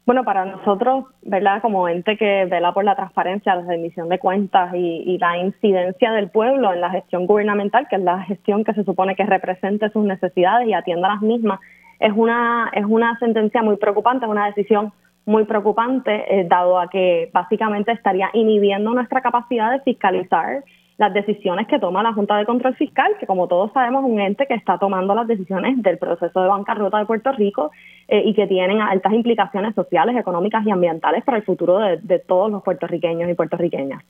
[0.06, 1.62] Bueno, para nosotros, ¿verdad?
[1.62, 6.30] Como ente que vela por la transparencia, la rendición de cuentas y, la incidencia del
[6.30, 10.04] pueblo en la gestión gubernamental, que es la gestión que se supone que represente sus
[10.04, 11.60] necesidades y atienda las mismas,
[12.00, 14.92] es una, es una sentencia muy preocupante, es una decisión
[15.26, 20.64] muy preocupante, eh, dado a que básicamente estaría inhibiendo nuestra capacidad de fiscalizar
[20.98, 24.20] las decisiones que toma la Junta de Control Fiscal, que como todos sabemos es un
[24.20, 27.72] ente que está tomando las decisiones del proceso de bancarrota de Puerto Rico
[28.08, 32.52] eh, y que tienen altas implicaciones sociales, económicas y ambientales para el futuro de, todos
[32.52, 34.04] los puertorriqueños y puertorriqueñas.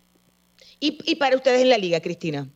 [0.79, 2.47] ¿Y, y para ustedes en la liga, Cristina?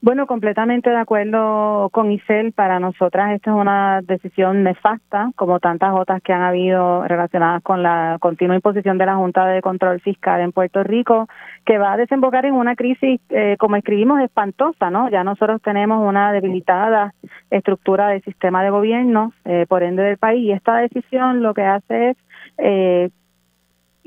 [0.00, 2.52] Bueno, completamente de acuerdo con Isel.
[2.52, 7.82] Para nosotras esta es una decisión nefasta, como tantas otras que han habido relacionadas con
[7.82, 11.26] la continua imposición de la Junta de Control Fiscal en Puerto Rico,
[11.66, 15.10] que va a desembocar en una crisis, eh, como escribimos, espantosa, ¿no?
[15.10, 17.12] Ya nosotros tenemos una debilitada
[17.50, 21.64] estructura del sistema de gobierno, eh, por ende del país, y esta decisión lo que
[21.64, 22.16] hace es
[22.58, 23.10] eh,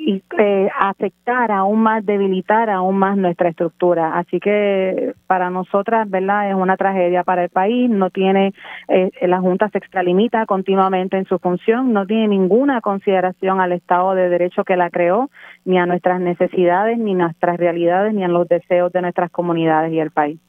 [0.04, 4.18] y eh, afectar aún más, debilitar aún más nuestra estructura.
[4.18, 6.50] Así que para nosotras, ¿verdad?
[6.50, 8.54] Es una tragedia para el país, no tiene,
[8.88, 14.16] eh, la Junta se extralimita continuamente en su función, no tiene ninguna consideración al Estado
[14.16, 15.30] de Derecho que la creó,
[15.66, 20.00] ni a nuestras necesidades, ni nuestras realidades, ni a los deseos de nuestras comunidades y
[20.00, 20.40] el país.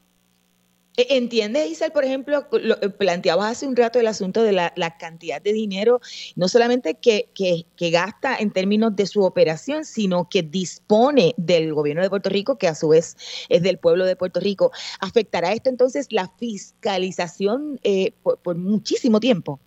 [0.97, 4.71] E, ¿Entiendes, Isabel, por ejemplo, lo, eh, planteabas hace un rato el asunto de la,
[4.99, 6.01] cantidad de dinero,
[6.37, 12.03] no solamente que, que, gasta en términos de su operación, sino que dispone del gobierno
[12.03, 13.17] de Puerto Rico, que a su vez
[13.49, 14.71] es del pueblo de Puerto Rico?
[15.01, 19.59] ¿Afectará esto entonces la fiscalización eh, por, muchísimo tiempo?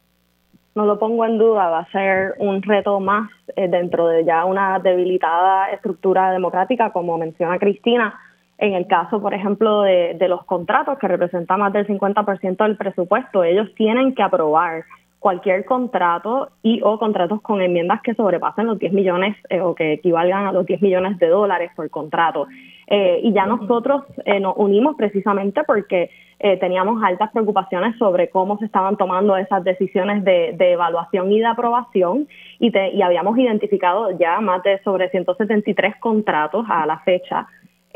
[0.75, 4.45] No lo pongo en duda, va a ser un reto más eh, dentro de ya
[4.45, 8.19] una debilitada estructura democrática, como menciona Cristina
[8.57, 13.43] en el caso, por ejemplo, de, los contratos, que representan más del 50% del presupuesto,
[13.43, 14.85] ellos tienen que aprobar
[15.19, 19.93] cualquier contrato y o contratos con enmiendas que sobrepasen los 10 millones eh, o que
[19.93, 22.47] equivalgan a los 10 millones de dólares por contrato.
[22.87, 26.11] Eh, y ya nosotros eh, nos unimos precisamente porque
[26.59, 32.27] teníamos altas preocupaciones sobre cómo se estaban tomando esas decisiones de, evaluación y de aprobación
[32.59, 37.47] y, y habíamos identificado ya más de sobre 173 contratos a la fecha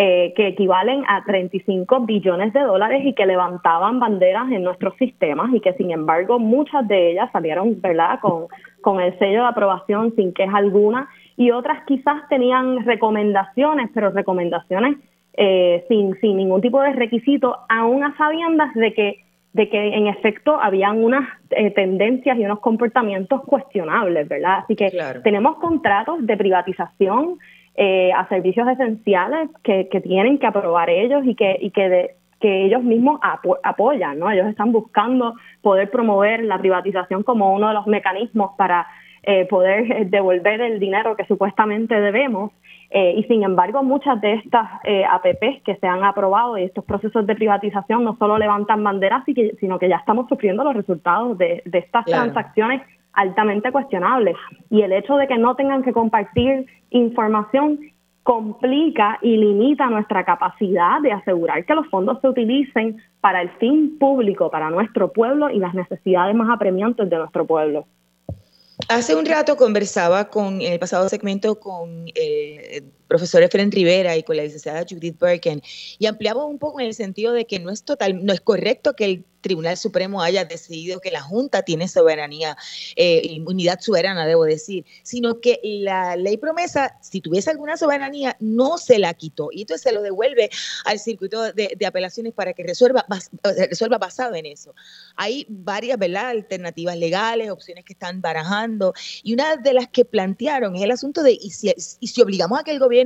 [0.01, 5.53] eh, que equivalen a 35 billones de dólares y que levantaban banderas en nuestros sistemas
[5.53, 8.45] y que sin embargo muchas de ellas salieron verdad con,
[8.79, 11.09] con el sello de aprobación sin queja alguna.
[11.35, 14.95] Y otras quizás tenían recomendaciones pero recomendaciones
[15.33, 20.07] eh, sin, sin ningún tipo de requisito aún a sabiendas de que de que en
[20.07, 24.59] efecto habían unas eh, tendencias y unos comportamientos cuestionables, ¿verdad?
[24.59, 24.91] Así que
[25.23, 27.39] tenemos contratos de privatización
[27.75, 32.65] eh, a servicios esenciales que, que, tienen que aprobar ellos y que, y que, que
[32.65, 33.19] ellos mismos
[33.63, 34.29] apoyan, ¿no?
[34.29, 38.87] Ellos están buscando poder promover la privatización como uno de los mecanismos para
[39.23, 42.51] eh, poder eh, devolver el dinero que supuestamente debemos.
[42.91, 44.67] y sin embargo, muchas de estas
[45.11, 49.23] APPs que se han aprobado y estos procesos de privatización no solo levantan banderas,
[49.59, 52.81] sino que ya estamos sufriendo los resultados de, de estas transacciones
[53.13, 54.35] altamente cuestionables.
[54.69, 57.79] Y el hecho de que no tengan que compartir información
[58.23, 63.97] complica y limita nuestra capacidad de asegurar que los fondos se utilicen para el fin
[63.97, 67.87] público, para nuestro pueblo y las necesidades más apremiantes de nuestro pueblo.
[68.87, 74.23] Hace un rato conversaba con, en el pasado segmento con el profesor Efren Rivera y
[74.23, 75.61] con la licenciada Judith Birken
[75.97, 78.93] y ampliaba un poco en el sentido de que no es total, no es correcto
[78.95, 82.57] que el Tribunal Supremo haya decidido que la Junta tiene soberanía,
[82.95, 88.77] eh, inmunidad soberana, debo decir, sino que la ley promesa, si tuviese alguna soberanía, no
[88.77, 90.49] se la quitó y entonces se lo devuelve
[90.85, 93.05] al circuito de, apelaciones para que resuelva,
[93.69, 94.75] resuelva basado en eso.
[95.15, 96.29] Hay varias ¿verdad?
[96.29, 98.93] alternativas legales, opciones que están barajando
[99.23, 102.59] y una de las que plantearon es el asunto de y si, y si obligamos
[102.59, 102.98] a que el gobierno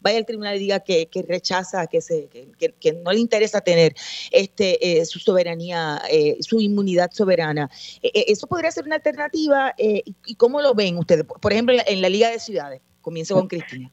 [0.00, 3.94] vaya al tribunal y diga que, rechaza, que, se, que, no le interesa tener
[4.30, 7.68] este, eh, su soberanía eh, su inmunidad soberana.
[8.02, 9.72] Eh, eh, ¿Eso podría ser una alternativa?
[9.78, 11.24] ¿Y cómo lo ven ustedes?
[11.24, 12.80] Por ejemplo, en la, Liga de Ciudades.
[13.00, 13.90] Comienzo con Cristina.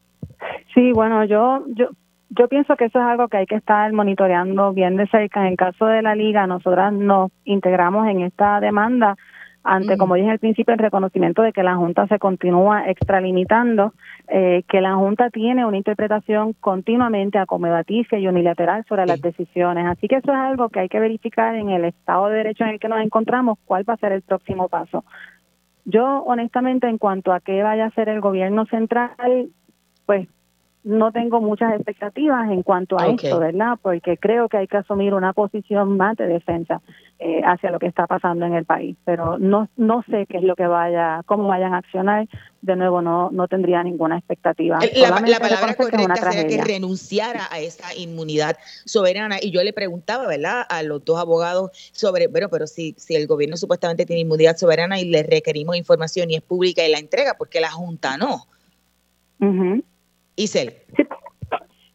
[0.73, 1.89] Sí, bueno, yo, yo,
[2.29, 5.41] yo pienso que eso es algo que hay que estar monitoreando bien de cerca.
[5.41, 9.17] En el caso de la liga, nosotras nos integramos en esta demanda
[9.63, 13.93] ante, como dije al principio, el reconocimiento de que la Junta se continúa extralimitando,
[14.27, 19.85] eh, que la Junta tiene una interpretación continuamente acomodaticia y unilateral sobre las decisiones.
[19.85, 22.71] Así que eso es algo que hay que verificar en el Estado de Derecho en
[22.71, 25.03] el que nos encontramos, cuál va a ser el próximo paso.
[25.85, 29.49] Yo, honestamente, en cuanto a qué vaya a hacer el gobierno central,
[30.05, 30.27] pues
[30.83, 33.77] no tengo muchas expectativas en cuanto a esto, ¿verdad?
[33.81, 36.81] Porque creo que hay que asumir una posición más de defensa
[37.19, 40.43] eh, hacia lo que está pasando en el país, pero no no sé qué es
[40.43, 42.27] lo que vaya, cómo vayan a accionar.
[42.61, 44.79] De nuevo, no no tendría ninguna expectativa.
[44.95, 49.37] La, la palabra correcta sería que renunciara a esa inmunidad soberana.
[49.41, 53.27] Y yo le preguntaba, ¿verdad?, a los dos abogados sobre, bueno, pero si, si el
[53.27, 57.35] gobierno supuestamente tiene inmunidad soberana y le requerimos información y es pública y la entrega,
[57.37, 58.45] porque la Junta no?
[59.39, 59.81] Uh
[60.43, 60.73] Isel.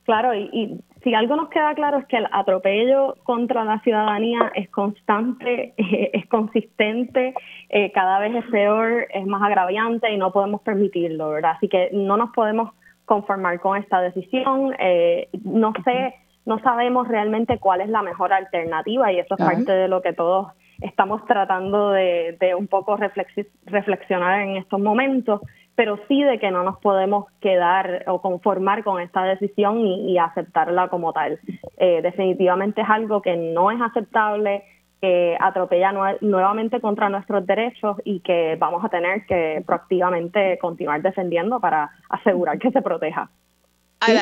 [0.07, 4.69] Claro, y, si algo nos queda claro es que el atropello contra la ciudadanía es
[4.71, 7.35] constante, es consistente,
[7.69, 11.53] eh, cada vez es peor, es más agraviante y no podemos permitirlo, ¿verdad?
[11.57, 12.73] Así que no nos podemos
[13.05, 14.75] conformar con esta decisión.
[14.79, 19.73] Eh, no sé, no sabemos realmente cuál es la mejor alternativa y eso es parte
[19.73, 20.49] de lo que todos
[20.81, 25.41] estamos tratando de, de un poco reflexionar en estos momentos
[25.77, 30.89] pero sí de que no nos podemos quedar o conformar con esta decisión y, aceptarla
[30.89, 31.39] como tal.
[31.77, 34.65] Eh, definitivamente es algo que no es aceptable,
[35.01, 41.61] que atropella nuevamente contra nuestros derechos y que vamos a tener que proactivamente continuar defendiendo
[41.61, 43.29] para asegurar que se proteja.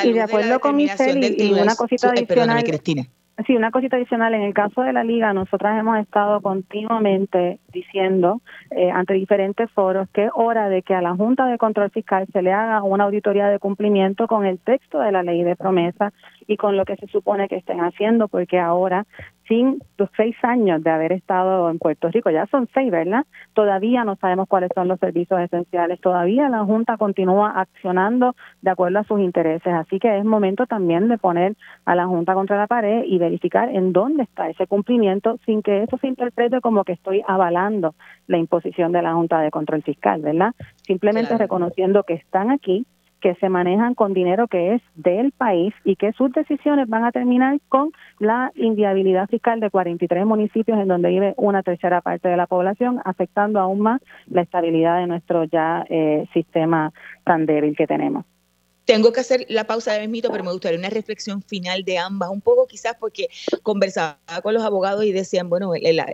[0.03, 2.63] Y, de acuerdo con mi y, una cosita adicional.
[2.63, 3.03] Cristina.
[3.45, 4.33] Sí, una cosita adicional.
[4.33, 10.07] En el caso de la liga, nosotras hemos estado continuamente diciendo eh, ante diferentes foros
[10.13, 13.03] que es hora de que a la Junta de Control Fiscal se le haga una
[13.03, 16.13] auditoría de cumplimiento con el texto de la ley de promesa
[16.47, 19.05] y con lo que se supone que estén haciendo, porque ahora
[19.47, 23.25] sin los seis años de haber estado en Puerto Rico, ya son seis, ¿verdad?
[23.53, 28.99] Todavía no sabemos cuáles son los servicios esenciales, todavía la Junta continúa accionando de acuerdo
[28.99, 32.67] a sus intereses, así que es momento también de poner a la Junta contra la
[32.67, 36.93] pared y verificar en dónde está ese cumplimiento sin que eso se interprete como que
[36.93, 37.93] estoy avalando
[38.27, 40.53] la imposición de la Junta de Control Fiscal, ¿verdad?
[40.81, 42.85] Simplemente reconociendo que están aquí,
[43.21, 47.11] que se manejan con dinero que es del país y que sus decisiones van a
[47.11, 52.37] terminar con la inviabilidad fiscal de 43 municipios en donde vive una tercera parte de
[52.37, 56.91] la población, afectando aún más la estabilidad de nuestro ya eh, sistema
[57.23, 58.25] tan débil que tenemos.
[58.85, 62.29] Tengo que hacer la pausa de mito, pero me gustaría una reflexión final de ambas,
[62.29, 63.29] un poco quizás porque
[63.63, 65.71] conversaba con los abogados y decían, bueno,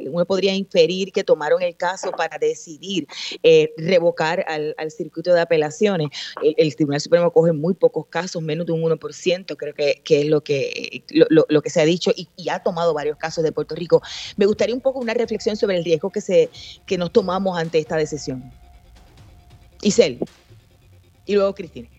[0.10, 3.08] uno podría inferir que tomaron el caso para decidir
[3.44, 6.10] eh, revocar al, circuito de apelaciones.
[6.42, 10.42] El, Tribunal Supremo coge muy pocos casos, menos de un 1%, creo que, es lo
[10.42, 14.02] que, lo, que se ha dicho, y, y, ha tomado varios casos de Puerto Rico.
[14.38, 16.50] Me gustaría un poco una reflexión sobre el riesgo que, se,
[16.86, 18.52] que nos tomamos ante esta decisión.
[19.82, 20.20] Isel.
[21.26, 21.90] Y luego Cristina.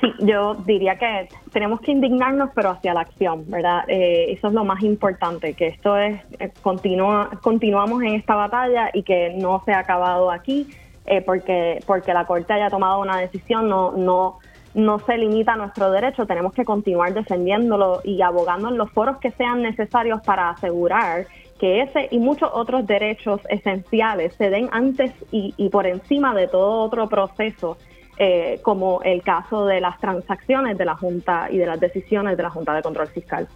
[0.00, 3.84] Sí, yo diría que tenemos que indignarnos, pero hacia la acción, ¿verdad?
[3.88, 9.02] Eh, eso es lo más importante, que esto es, eh, continuamos en esta batalla y
[9.02, 10.68] que no se ha acabado aquí,
[11.06, 14.38] eh, porque, porque la Corte haya tomado una decisión, no, no,
[14.74, 19.18] no se limita a nuestro derecho, tenemos que continuar defendiéndolo y abogando en los foros
[19.18, 21.26] que sean necesarios para asegurar
[21.58, 26.48] que ese y muchos otros derechos esenciales se den antes y, y por encima de
[26.48, 27.76] todo otro proceso
[28.22, 32.42] eh, como el caso de las transacciones de la Junta y de las decisiones de
[32.42, 33.48] la Junta de Control Fiscal.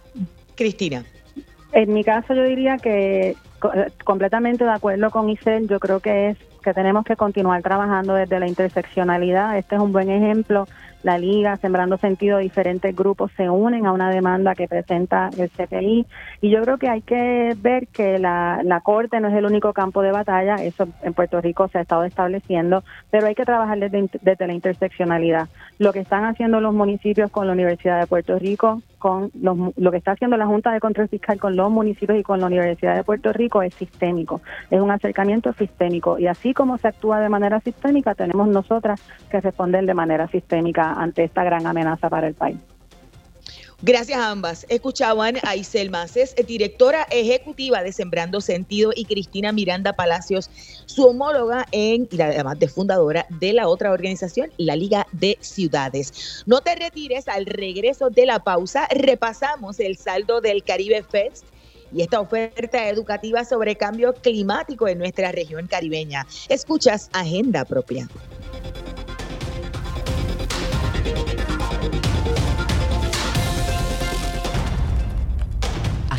[0.55, 1.03] Cristina.
[1.71, 3.35] En mi caso yo diría que eh,
[4.03, 8.39] completamente de acuerdo con Isel, yo creo que es que tenemos que continuar trabajando desde
[8.39, 9.55] la interseccionalidad.
[9.55, 10.67] Este es un buen ejemplo
[11.05, 16.07] la Liga, Sembrando Sentido, diferentes grupos se unen a una demanda que presenta el CPI.
[16.41, 19.71] Y yo creo que hay que ver que la, la Corte no es el único
[19.71, 23.77] campo de batalla, eso en Puerto Rico se ha estado estableciendo, pero hay que trabajar
[23.77, 25.47] desde, desde la interseccionalidad.
[25.77, 29.97] Lo que están haciendo los municipios con la Universidad de Puerto Rico, con lo que
[29.97, 33.03] está haciendo la Junta de Control Fiscal con los municipios y con la Universidad de
[33.03, 34.41] Puerto Rico es sistémico,
[34.71, 38.99] es un acercamiento sistémico y así como se actúa de manera sistémica, tenemos nosotras
[39.29, 42.57] que responder de manera sistémica ante esta gran amenaza para el país.
[43.81, 44.65] Gracias a ambas.
[44.69, 50.49] Escuchaban a Isel Maces, directora ejecutiva de Sembrando Sentido, y Cristina Miranda Palacios,
[50.85, 56.43] su homóloga en, y además de fundadora de la otra organización, la Liga de Ciudades.
[56.45, 61.45] No te retires, al regreso de la pausa repasamos el saldo del Caribe Fest
[61.93, 66.25] y esta oferta educativa sobre cambio climático en nuestra región caribeña.
[66.49, 68.07] Escuchas Agenda Propia.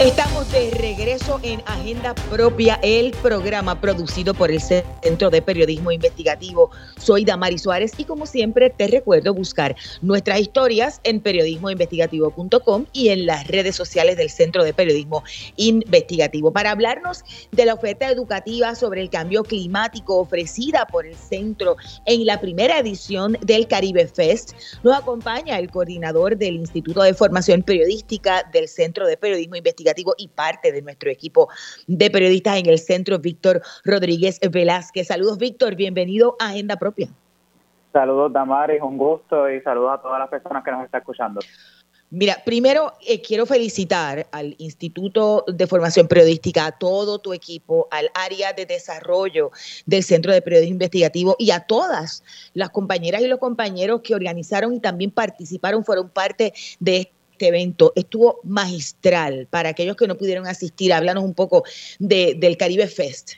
[0.00, 6.70] Estamos de regreso en Agenda Propia, el programa producido por el Centro de Periodismo Investigativo.
[6.96, 13.26] Soy Damari Suárez y como siempre te recuerdo buscar nuestras historias en periodismoinvestigativo.com y en
[13.26, 15.22] las redes sociales del Centro de Periodismo
[15.56, 17.22] Investigativo para hablarnos
[17.52, 21.76] de la oferta educativa sobre el cambio climático ofrecida por el centro
[22.06, 24.52] en la primera edición del Caribe Fest.
[24.82, 30.28] Nos acompaña el coordinador del Instituto de Formación Periodística del Centro de Periodismo Investigativo y
[30.28, 31.48] parte de nuestro equipo
[31.86, 35.08] de periodistas en el centro, Víctor Rodríguez Velázquez.
[35.08, 37.08] Saludos, Víctor, bienvenido a Agenda Propia.
[37.92, 41.40] Saludos, Damaris, un gusto y saludos a todas las personas que nos están escuchando.
[42.12, 48.10] Mira, primero eh, quiero felicitar al Instituto de Formación Periodística, a todo tu equipo, al
[48.14, 49.52] área de desarrollo
[49.86, 54.74] del Centro de Periodismo Investigativo y a todas las compañeras y los compañeros que organizaron
[54.74, 59.48] y también participaron, fueron parte de este este evento estuvo magistral.
[59.48, 61.62] Para aquellos que no pudieron asistir, háblanos un poco
[61.98, 63.36] de, del Caribe Fest.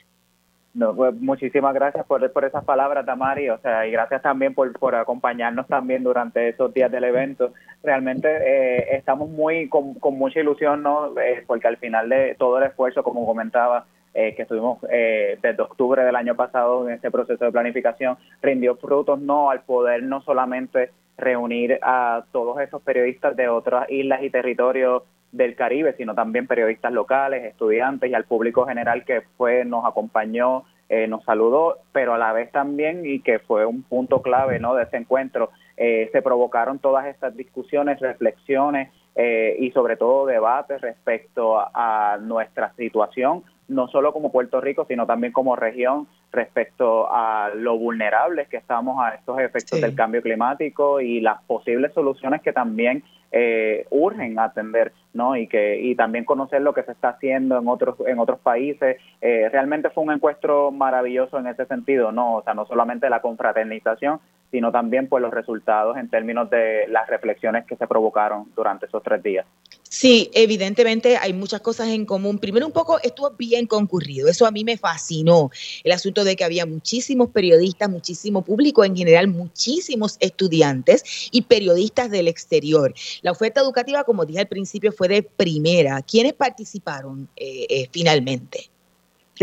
[0.73, 4.95] No, pues, muchísimas gracias por, esas palabras, Tamari, o sea, y gracias también por, por
[4.95, 7.53] acompañarnos también durante esos días del evento.
[7.81, 11.17] Realmente eh, estamos muy con, mucha ilusión, ¿no?
[11.17, 16.03] Eh, porque al final de todo el esfuerzo, como comentaba, eh, que estuvimos desde octubre
[16.03, 19.49] del año pasado en este proceso de planificación, rindió frutos, ¿no?
[19.49, 25.55] Al poder no solamente reunir a todos esos periodistas de otras islas y territorios del
[25.55, 31.07] Caribe, sino también periodistas locales, estudiantes y al público general que fue, nos acompañó, eh,
[31.07, 34.75] nos saludó, pero a la vez también, y que fue un punto clave ¿no?
[34.75, 40.81] de ese encuentro, eh, se provocaron todas estas discusiones, reflexiones eh, y sobre todo debates
[40.81, 43.43] respecto a nuestra situación
[43.73, 49.03] no solo como Puerto Rico, sino también como región respecto a lo vulnerables que estamos
[49.03, 53.03] a estos efectos del cambio climático y las posibles soluciones que también
[53.35, 55.35] eh, urgen atender, ¿no?
[55.35, 58.97] Y que y también conocer lo que se está haciendo en otros en otros países.
[59.21, 62.35] Eh, realmente fue un encuentro maravilloso en ese sentido, ¿no?
[62.35, 64.19] O sea, no solamente la confraternización,
[64.51, 69.01] sino también pues los resultados en términos de las reflexiones que se provocaron durante esos
[69.01, 69.47] tres días.
[69.81, 72.37] Sí, evidentemente hay muchas cosas en común.
[72.37, 74.27] Primero, un poco estuvo bien concurrido.
[74.27, 75.49] Eso a mí me fascinó.
[75.83, 82.11] El asunto de que había muchísimos periodistas, muchísimo público en general, muchísimos estudiantes y periodistas
[82.11, 82.93] del exterior.
[83.21, 88.72] La oferta educativa, como dije al principio, fue de primera.¿ Quiénes participaron eh, eh, finalmente?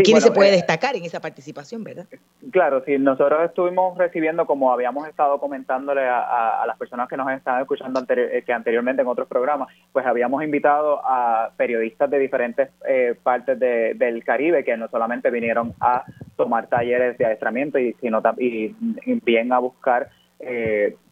[0.03, 2.05] ¿Quiénes se puede eh, destacar en esa participación, verdad?
[2.51, 7.61] Claro, sí, nosotros estuvimos recibiendo, como habíamos estado comentándole a, las personas que nos están
[7.61, 13.15] escuchando eh, que anteriormente en otros programas, pues habíamos invitado a periodistas de diferentes eh,
[13.21, 16.03] partes del Caribe que no solamente vinieron a
[16.35, 18.75] tomar talleres de adiestramiento, y, sino y,
[19.23, 20.09] bien a buscar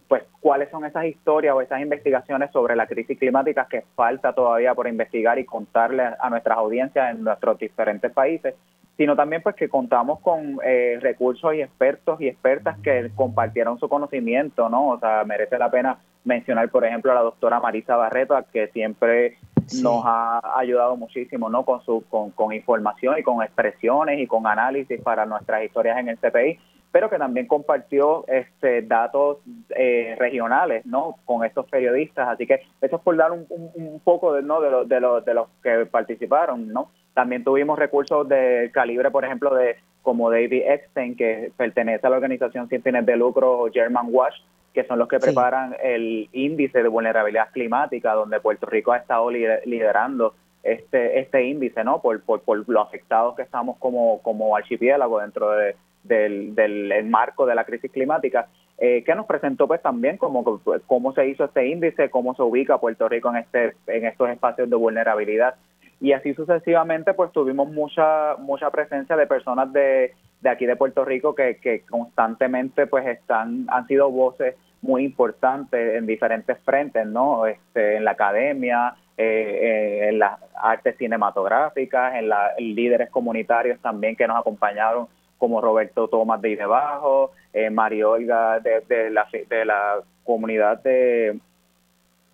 [0.10, 4.74] pues cuáles son esas historias o esas investigaciones sobre la crisis climática que falta todavía
[4.74, 8.56] por investigar y contarle a nuestras audiencias en nuestros diferentes países
[9.00, 13.88] sino también pues que contamos con eh, recursos y expertos y expertas que compartieron su
[13.88, 14.89] conocimiento, ¿no?
[14.89, 19.38] O sea, merece la pena mencionar, por ejemplo, a la doctora Marisa Barreto, que siempre
[19.82, 21.64] nos ha ayudado muchísimo, ¿no?
[21.64, 26.10] Con su con, con información y con expresiones y con análisis para nuestras historias en
[26.10, 26.60] el CPI
[26.91, 29.38] pero que también compartió este datos
[29.70, 32.28] eh, regionales no con estos periodistas.
[32.30, 35.22] Así que eso es por dar un, un, poco de no de, lo, de, lo,
[35.22, 36.89] de los que participaron no
[37.20, 42.16] también tuvimos recursos de calibre, por ejemplo, de como David Eckstein, que pertenece a la
[42.16, 44.36] organización sin fines de lucro German Watch,
[44.74, 49.30] que son los que preparan el índice de vulnerabilidad climática, donde Puerto Rico ha estado
[49.30, 52.02] liderando este este índice, ¿no?
[52.02, 57.46] Por, por, por lo afectados que estamos como, como archipiélago dentro de, del, del marco
[57.46, 58.48] de la crisis climática,
[58.78, 62.78] eh, que nos presentó pues también como cómo se hizo este índice, cómo se ubica
[62.78, 65.56] Puerto Rico en este en estos espacios de vulnerabilidad
[66.02, 71.04] y así sucesivamente pues tuvimos mucha mucha presencia de personas de, de aquí de Puerto
[71.04, 77.45] Rico que, que constantemente pues están han sido voces muy importantes en diferentes frentes no
[77.45, 84.16] este en la academia eh, eh, en las artes cinematográficas en, la, líderes comunitarios también
[84.16, 89.66] que nos acompañaron como Roberto Tomás de Idebajo, eh, Mario Olga de, de, la, de
[89.66, 91.39] la comunidad de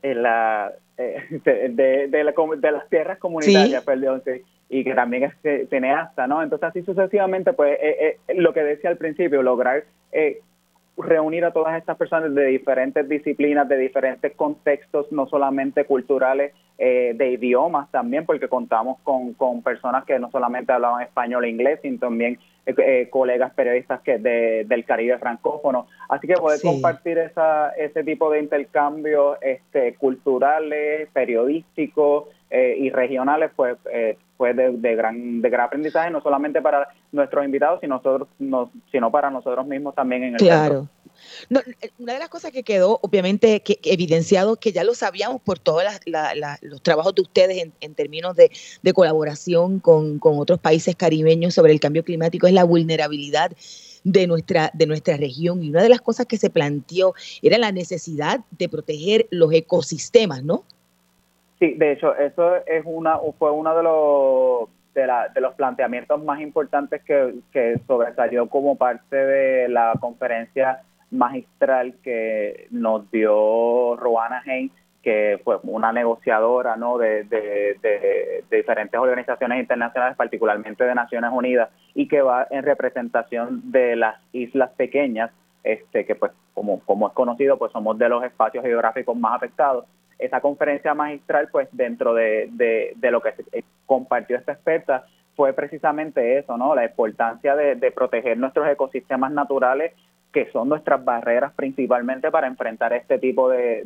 [0.01, 4.24] la eh, de, de, las tierras comunitarias, perdón,
[4.70, 6.41] y que también es eh, cineasta, ¿no?
[6.41, 9.84] Entonces, así sucesivamente, pues eh, lo que decía al principio, lograr
[11.06, 17.14] reunir a todas estas personas de diferentes disciplinas, de diferentes contextos, no solamente culturales, eh,
[17.16, 21.80] de idiomas también, porque contamos con, con personas que no solamente hablaban español e inglés,
[21.82, 25.88] sino también eh, colegas periodistas que del Caribe francófono.
[26.10, 33.76] Así que poder compartir esa, ese tipo de intercambios este, culturales, periodísticos y regionales, pues
[34.38, 38.28] fue de, gran de gran aprendizaje, no solamente para nuestros invitados, sino, nosotros,
[38.92, 40.88] sino para nosotros mismos también en el Claro.
[41.50, 45.60] Eh, una de las cosas que quedó, obviamente, que, evidenciado, que ya lo sabíamos por
[45.60, 45.84] todos
[46.62, 48.52] los trabajos de ustedes en, términos de,
[48.94, 53.52] colaboración con, otros países caribeños sobre el cambio climático, es la vulnerabilidad
[54.04, 55.64] de nuestra, de nuestra región.
[55.64, 60.44] Y una de las cosas que se planteó era la necesidad de proteger los ecosistemas,
[60.44, 60.64] ¿no?
[61.60, 66.24] Sí, de hecho, eso es una, fue uno de los de, la, de los planteamientos
[66.24, 70.82] más importantes que, que sobresalió como parte de la conferencia
[71.12, 74.72] magistral que nos dio Roana Haynes,
[75.03, 76.97] que fue una negociadora ¿no?
[76.97, 83.95] de, de, diferentes organizaciones internacionales, particularmente de Naciones Unidas, y que va en representación de
[83.95, 85.30] las islas pequeñas,
[85.64, 89.86] este, que pues como, como es conocido, pues somos de los espacios geográficos más afectados.
[90.18, 92.49] Esa conferencia magistral, pues dentro de,
[92.95, 93.34] de lo que
[93.86, 95.05] compartió esta experta,
[95.36, 96.74] fue precisamente eso, ¿no?
[96.76, 99.91] La importancia de, de proteger nuestros ecosistemas naturales
[100.36, 103.84] que son nuestras barreras principalmente para enfrentar este tipo de,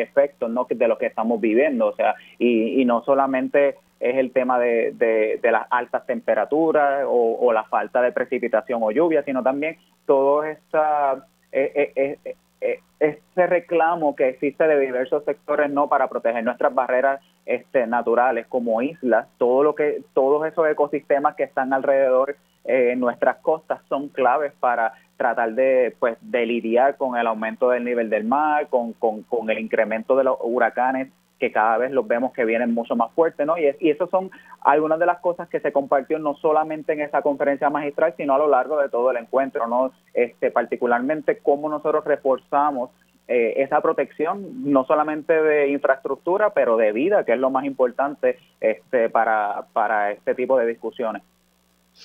[0.00, 0.64] efectos ¿no?
[0.70, 1.88] de lo que estamos viviendo.
[1.88, 8.00] O sea, y, no solamente es el tema de, las altas temperaturas o, la falta
[8.00, 9.76] de precipitación o lluvia, sino también
[10.06, 16.42] todo esta, eh, eh, eh, este reclamo que existe de diversos sectores no para proteger
[16.42, 22.36] nuestras barreras este, naturales como islas, todo lo que, todos esos ecosistemas que están alrededor
[22.64, 27.84] en nuestras costas son claves para tratar de, pues, de lidiar con el aumento del
[27.84, 32.06] nivel del mar, con, con, con el incremento de los huracanes que cada vez los
[32.06, 33.56] vemos que vienen mucho más fuertes, ¿no?
[33.58, 34.30] Y, es, y eso son
[34.60, 38.38] algunas de las cosas que se compartió no solamente en esa conferencia magistral, sino a
[38.38, 39.92] lo largo de todo el encuentro, ¿no?
[40.14, 42.90] Este, particularmente cómo nosotros reforzamos
[43.28, 48.38] eh, esa protección, no solamente de infraestructura, pero de vida, que es lo más importante
[48.60, 51.22] este, para, para este tipo de discusiones.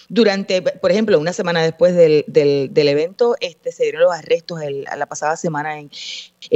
[0.09, 4.59] Durante, por ejemplo, una semana después del, del, evento, este, se dieron los arrestos
[4.95, 5.89] la pasada semana en,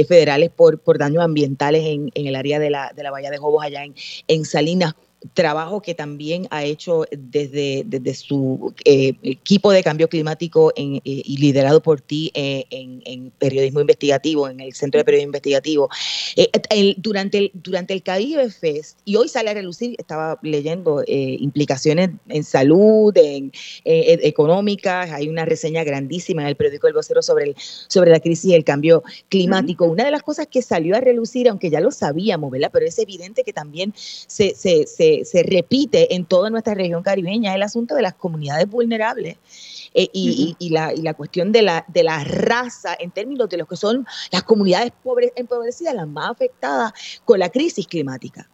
[0.06, 3.38] federales por, por daños ambientales en, en el área de la, de la Bahía de
[3.38, 3.94] Jobos, allá en,
[4.26, 4.94] en Salinas
[5.34, 11.36] trabajo que también ha hecho desde, desde su eh, equipo de cambio climático eh, y
[11.38, 15.88] liderado por ti eh, en, periodismo investigativo, en el Centro de Periodismo Investigativo.
[16.96, 22.44] durante, el, durante el Caribe Fest, y hoy sale a relucir, estaba leyendo implicaciones en
[22.44, 23.52] salud, en
[23.84, 28.46] económicas, hay una reseña grandísima en el periódico El Vocero sobre, el, sobre la crisis
[28.46, 29.84] y el cambio climático.
[29.84, 32.70] Una de las cosas que salió a relucir, aunque ya lo sabíamos, ¿verdad?
[32.72, 37.62] Pero es evidente que también se, se se, repite en toda nuestra región caribeña, el
[37.62, 39.38] asunto de las comunidades vulnerables.
[39.94, 43.66] Eh, y, la, y, la, cuestión de la, de la raza en términos de lo
[43.66, 46.92] que son las comunidades pobres, empobrecidas, las más afectadas
[47.24, 48.48] con la crisis climática.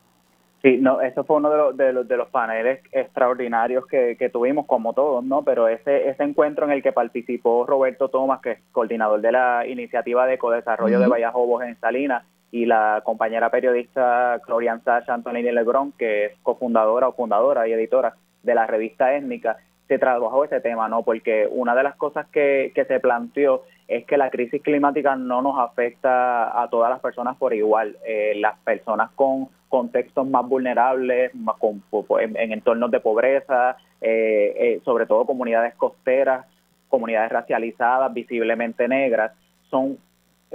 [0.62, 4.30] Sí, no, eso fue uno de los, de los, de los paneles extraordinarios que, que,
[4.30, 5.44] tuvimos, como todos, ¿no?
[5.44, 9.66] Pero ese, ese encuentro en el que participó Roberto Tomás, que es coordinador de la
[9.66, 12.24] iniciativa de ecodesarrollo de Vallajobos en Salinas,
[12.54, 18.14] y la compañera periodista Clorian Sacha Antonini Lebrón, que es cofundadora o fundadora y editora
[18.44, 19.56] de la revista Étnica,
[19.88, 21.02] se trabajó ese tema, ¿no?
[21.02, 25.42] Porque una de las cosas que, que se planteó es que la crisis climática no
[25.42, 27.96] nos afecta a todas las personas por igual.
[28.06, 31.82] Eh, las personas con contextos más vulnerables, con,
[32.20, 36.46] en, entornos de pobreza, eh, eh, sobre todo comunidades costeras,
[36.88, 39.32] comunidades racializadas, visiblemente negras,
[39.70, 39.98] son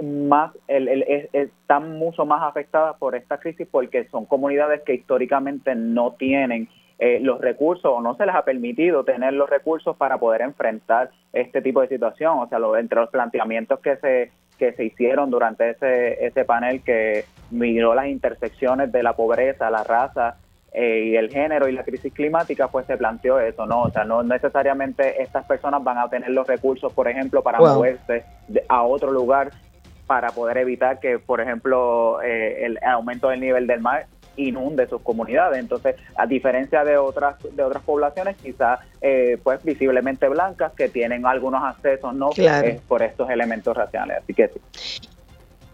[0.02, 0.88] más el,
[1.32, 7.18] están mucho más afectadas por esta crisis porque son comunidades que históricamente no tienen eh,
[7.20, 11.62] los recursos o no se les ha permitido tener los recursos para poder enfrentar este
[11.62, 12.38] tipo de situación.
[12.38, 16.82] O sea, lo, entre los planteamientos que se que se hicieron durante ese, ese panel
[16.82, 20.36] que miró las intersecciones de la pobreza, la raza
[20.72, 23.82] eh, y el género y la crisis climática, pues se planteó eso, ¿no?
[23.82, 28.24] O sea, no necesariamente estas personas van a tener los recursos, por ejemplo, para moverse
[28.68, 29.50] a otro lugar
[30.10, 35.00] para poder evitar que, por ejemplo, eh, el aumento del nivel del mar inunde sus
[35.02, 35.60] comunidades.
[35.60, 41.26] Entonces, a diferencia de otras de otras poblaciones, quizás eh, pues visiblemente blancas que tienen
[41.26, 42.74] algunos accesos no claro.
[42.88, 44.18] por estos elementos raciales.
[44.24, 45.08] Así que sí.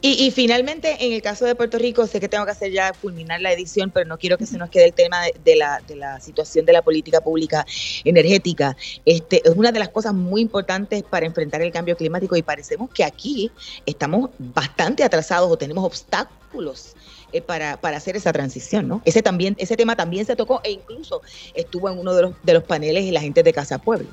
[0.02, 3.40] Y, finalmente, en el caso de Puerto Rico, sé que tengo que hacer ya culminar
[3.40, 6.20] la edición, pero no quiero que se nos quede el tema de, la, de la
[6.20, 7.66] situación de la política pública
[8.04, 8.76] energética.
[9.06, 12.90] Este, es una de las cosas muy importantes para enfrentar el cambio climático y parecemos
[12.90, 13.50] que aquí
[13.86, 16.94] estamos bastante atrasados o tenemos obstáculos
[17.32, 19.02] eh, para, para, hacer esa transición, ¿no?
[19.04, 21.22] Ese también, ese tema también se tocó e incluso
[21.54, 24.08] estuvo en uno de los, de los paneles y la gente de Casa Pueblo.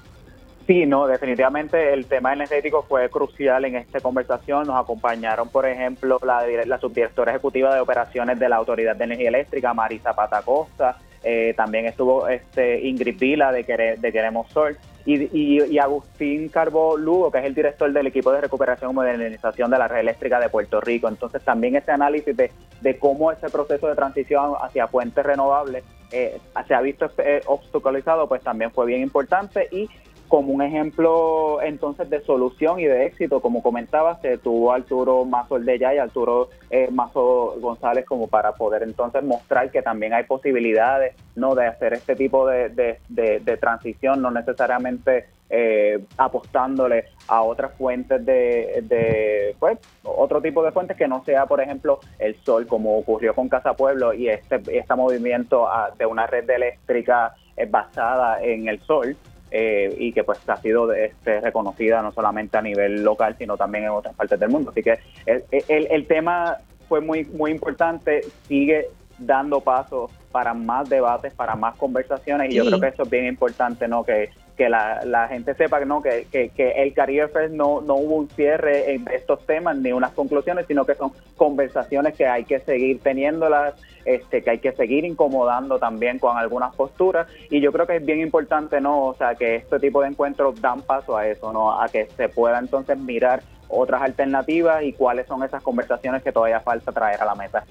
[0.65, 4.65] Sí, no, definitivamente el tema energético fue crucial en esta conversación.
[4.65, 9.27] Nos acompañaron, por ejemplo, la, la subdirectora ejecutiva de operaciones de la Autoridad de Energía
[9.27, 10.97] Eléctrica, Marisa Patacosta.
[11.21, 14.77] Eh, también estuvo este Ingrid Vila de, de Queremos Sol.
[15.05, 19.77] Y, Agustín Carbó Lugo, que es el director del equipo de recuperación y modernización de
[19.77, 21.09] la red eléctrica de Puerto Rico.
[21.09, 26.39] Entonces también este análisis de, de cómo ese proceso de transición hacia fuentes renovables eh,
[26.65, 29.89] se ha visto eh, obstaculizado, pues también fue bien importante y
[30.33, 35.53] como un ejemplo entonces de solución y de éxito, como comentaba, se tuvo Arturo Mazo
[35.53, 41.15] Ordeya y Arturo eh, Mazo González como para poder entonces mostrar que también hay posibilidades
[41.35, 48.25] no de hacer este tipo de, de, transición, no necesariamente eh, apostándole a otras fuentes
[48.25, 52.97] de, de, pues, otro tipo de fuentes que no sea, por ejemplo, el sol, como
[52.97, 58.43] ocurrió con Casa Pueblo y este, este movimiento ah, de una red eléctrica eh, basada
[58.43, 59.15] en el sol,
[59.55, 63.83] eh, y que pues ha sido este, reconocida no solamente a nivel local, sino también
[63.83, 64.71] en otras partes del mundo.
[64.71, 64.97] Así que
[65.27, 66.57] el, el, tema
[66.89, 68.87] fue muy, muy importante, sigue
[69.19, 73.27] dando paso para más debates, para más conversaciones y yo creo que eso es bien
[73.27, 74.03] importante, ¿no?
[74.03, 76.01] Que, que la, la gente sepa ¿no?
[76.01, 79.91] que, que, que el Caribe Fest no, no hubo un cierre en estos temas ni
[79.91, 83.73] unas conclusiones, sino que son conversaciones que hay que seguir teniéndolas,
[84.05, 88.05] este, que hay que seguir incomodando también con algunas posturas y yo creo que es
[88.05, 89.05] bien importante, ¿no?
[89.05, 91.79] O sea, que este tipo de encuentros dan paso a eso, ¿no?
[91.79, 96.59] A que se pueda entonces mirar otras alternativas y cuáles son esas conversaciones que todavía
[96.59, 97.63] falta traer a la mesa.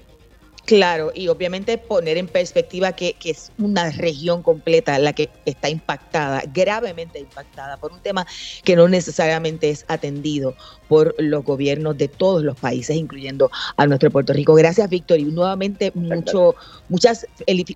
[0.65, 6.41] Claro, y obviamente poner en perspectiva que, es una región completa la que está impactada,
[6.53, 8.25] gravemente impactada por un tema
[8.63, 10.55] que no necesariamente es atendido
[10.87, 14.53] por los gobiernos de todos los países, incluyendo a nuestro Puerto Rico.
[14.55, 16.55] Gracias, Víctor, y nuevamente mucho,
[16.87, 17.27] muchas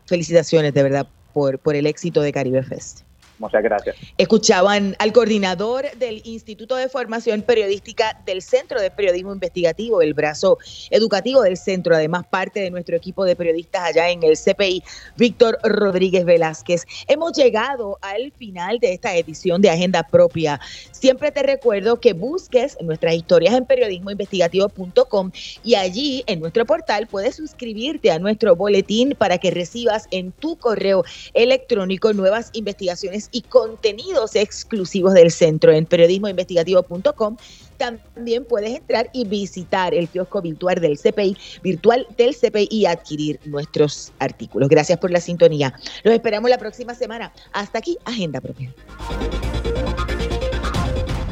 [0.05, 3.06] felicitaciones de verdad por, por el éxito de Caribe Fest.
[3.39, 3.95] Muchas gracias.
[4.17, 10.57] Escuchaban al coordinador del Instituto de Formación Periodística del Centro de Periodismo Investigativo, el brazo
[10.89, 14.83] educativo del centro, además parte de nuestro equipo de periodistas allá en el CPI,
[15.17, 16.85] Víctor Rodríguez Velázquez.
[17.07, 20.59] Hemos llegado al final de esta edición de Agenda Propia.
[20.91, 25.31] Siempre te recuerdo que busques nuestras historias en periodismoinvestigativo.com
[25.63, 30.57] y allí en nuestro portal puedes suscribirte a nuestro boletín para que recibas en tu
[30.57, 37.37] correo electrónico nuevas investigaciones y contenidos exclusivos del centro en periodismoinvestigativo.com.
[37.77, 43.39] También puedes entrar y visitar el kiosco virtual del CPI, virtual del CPI y adquirir
[43.45, 44.69] nuestros artículos.
[44.69, 45.73] Gracias por la sintonía.
[46.03, 47.31] Los esperamos la próxima semana.
[47.53, 48.73] Hasta aquí, Agenda Propia.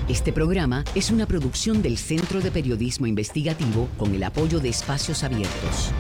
[0.08, 5.24] Este programa es una producción del Centro de Periodismo Investigativo con el apoyo de Espacios
[5.24, 5.92] Abiertos.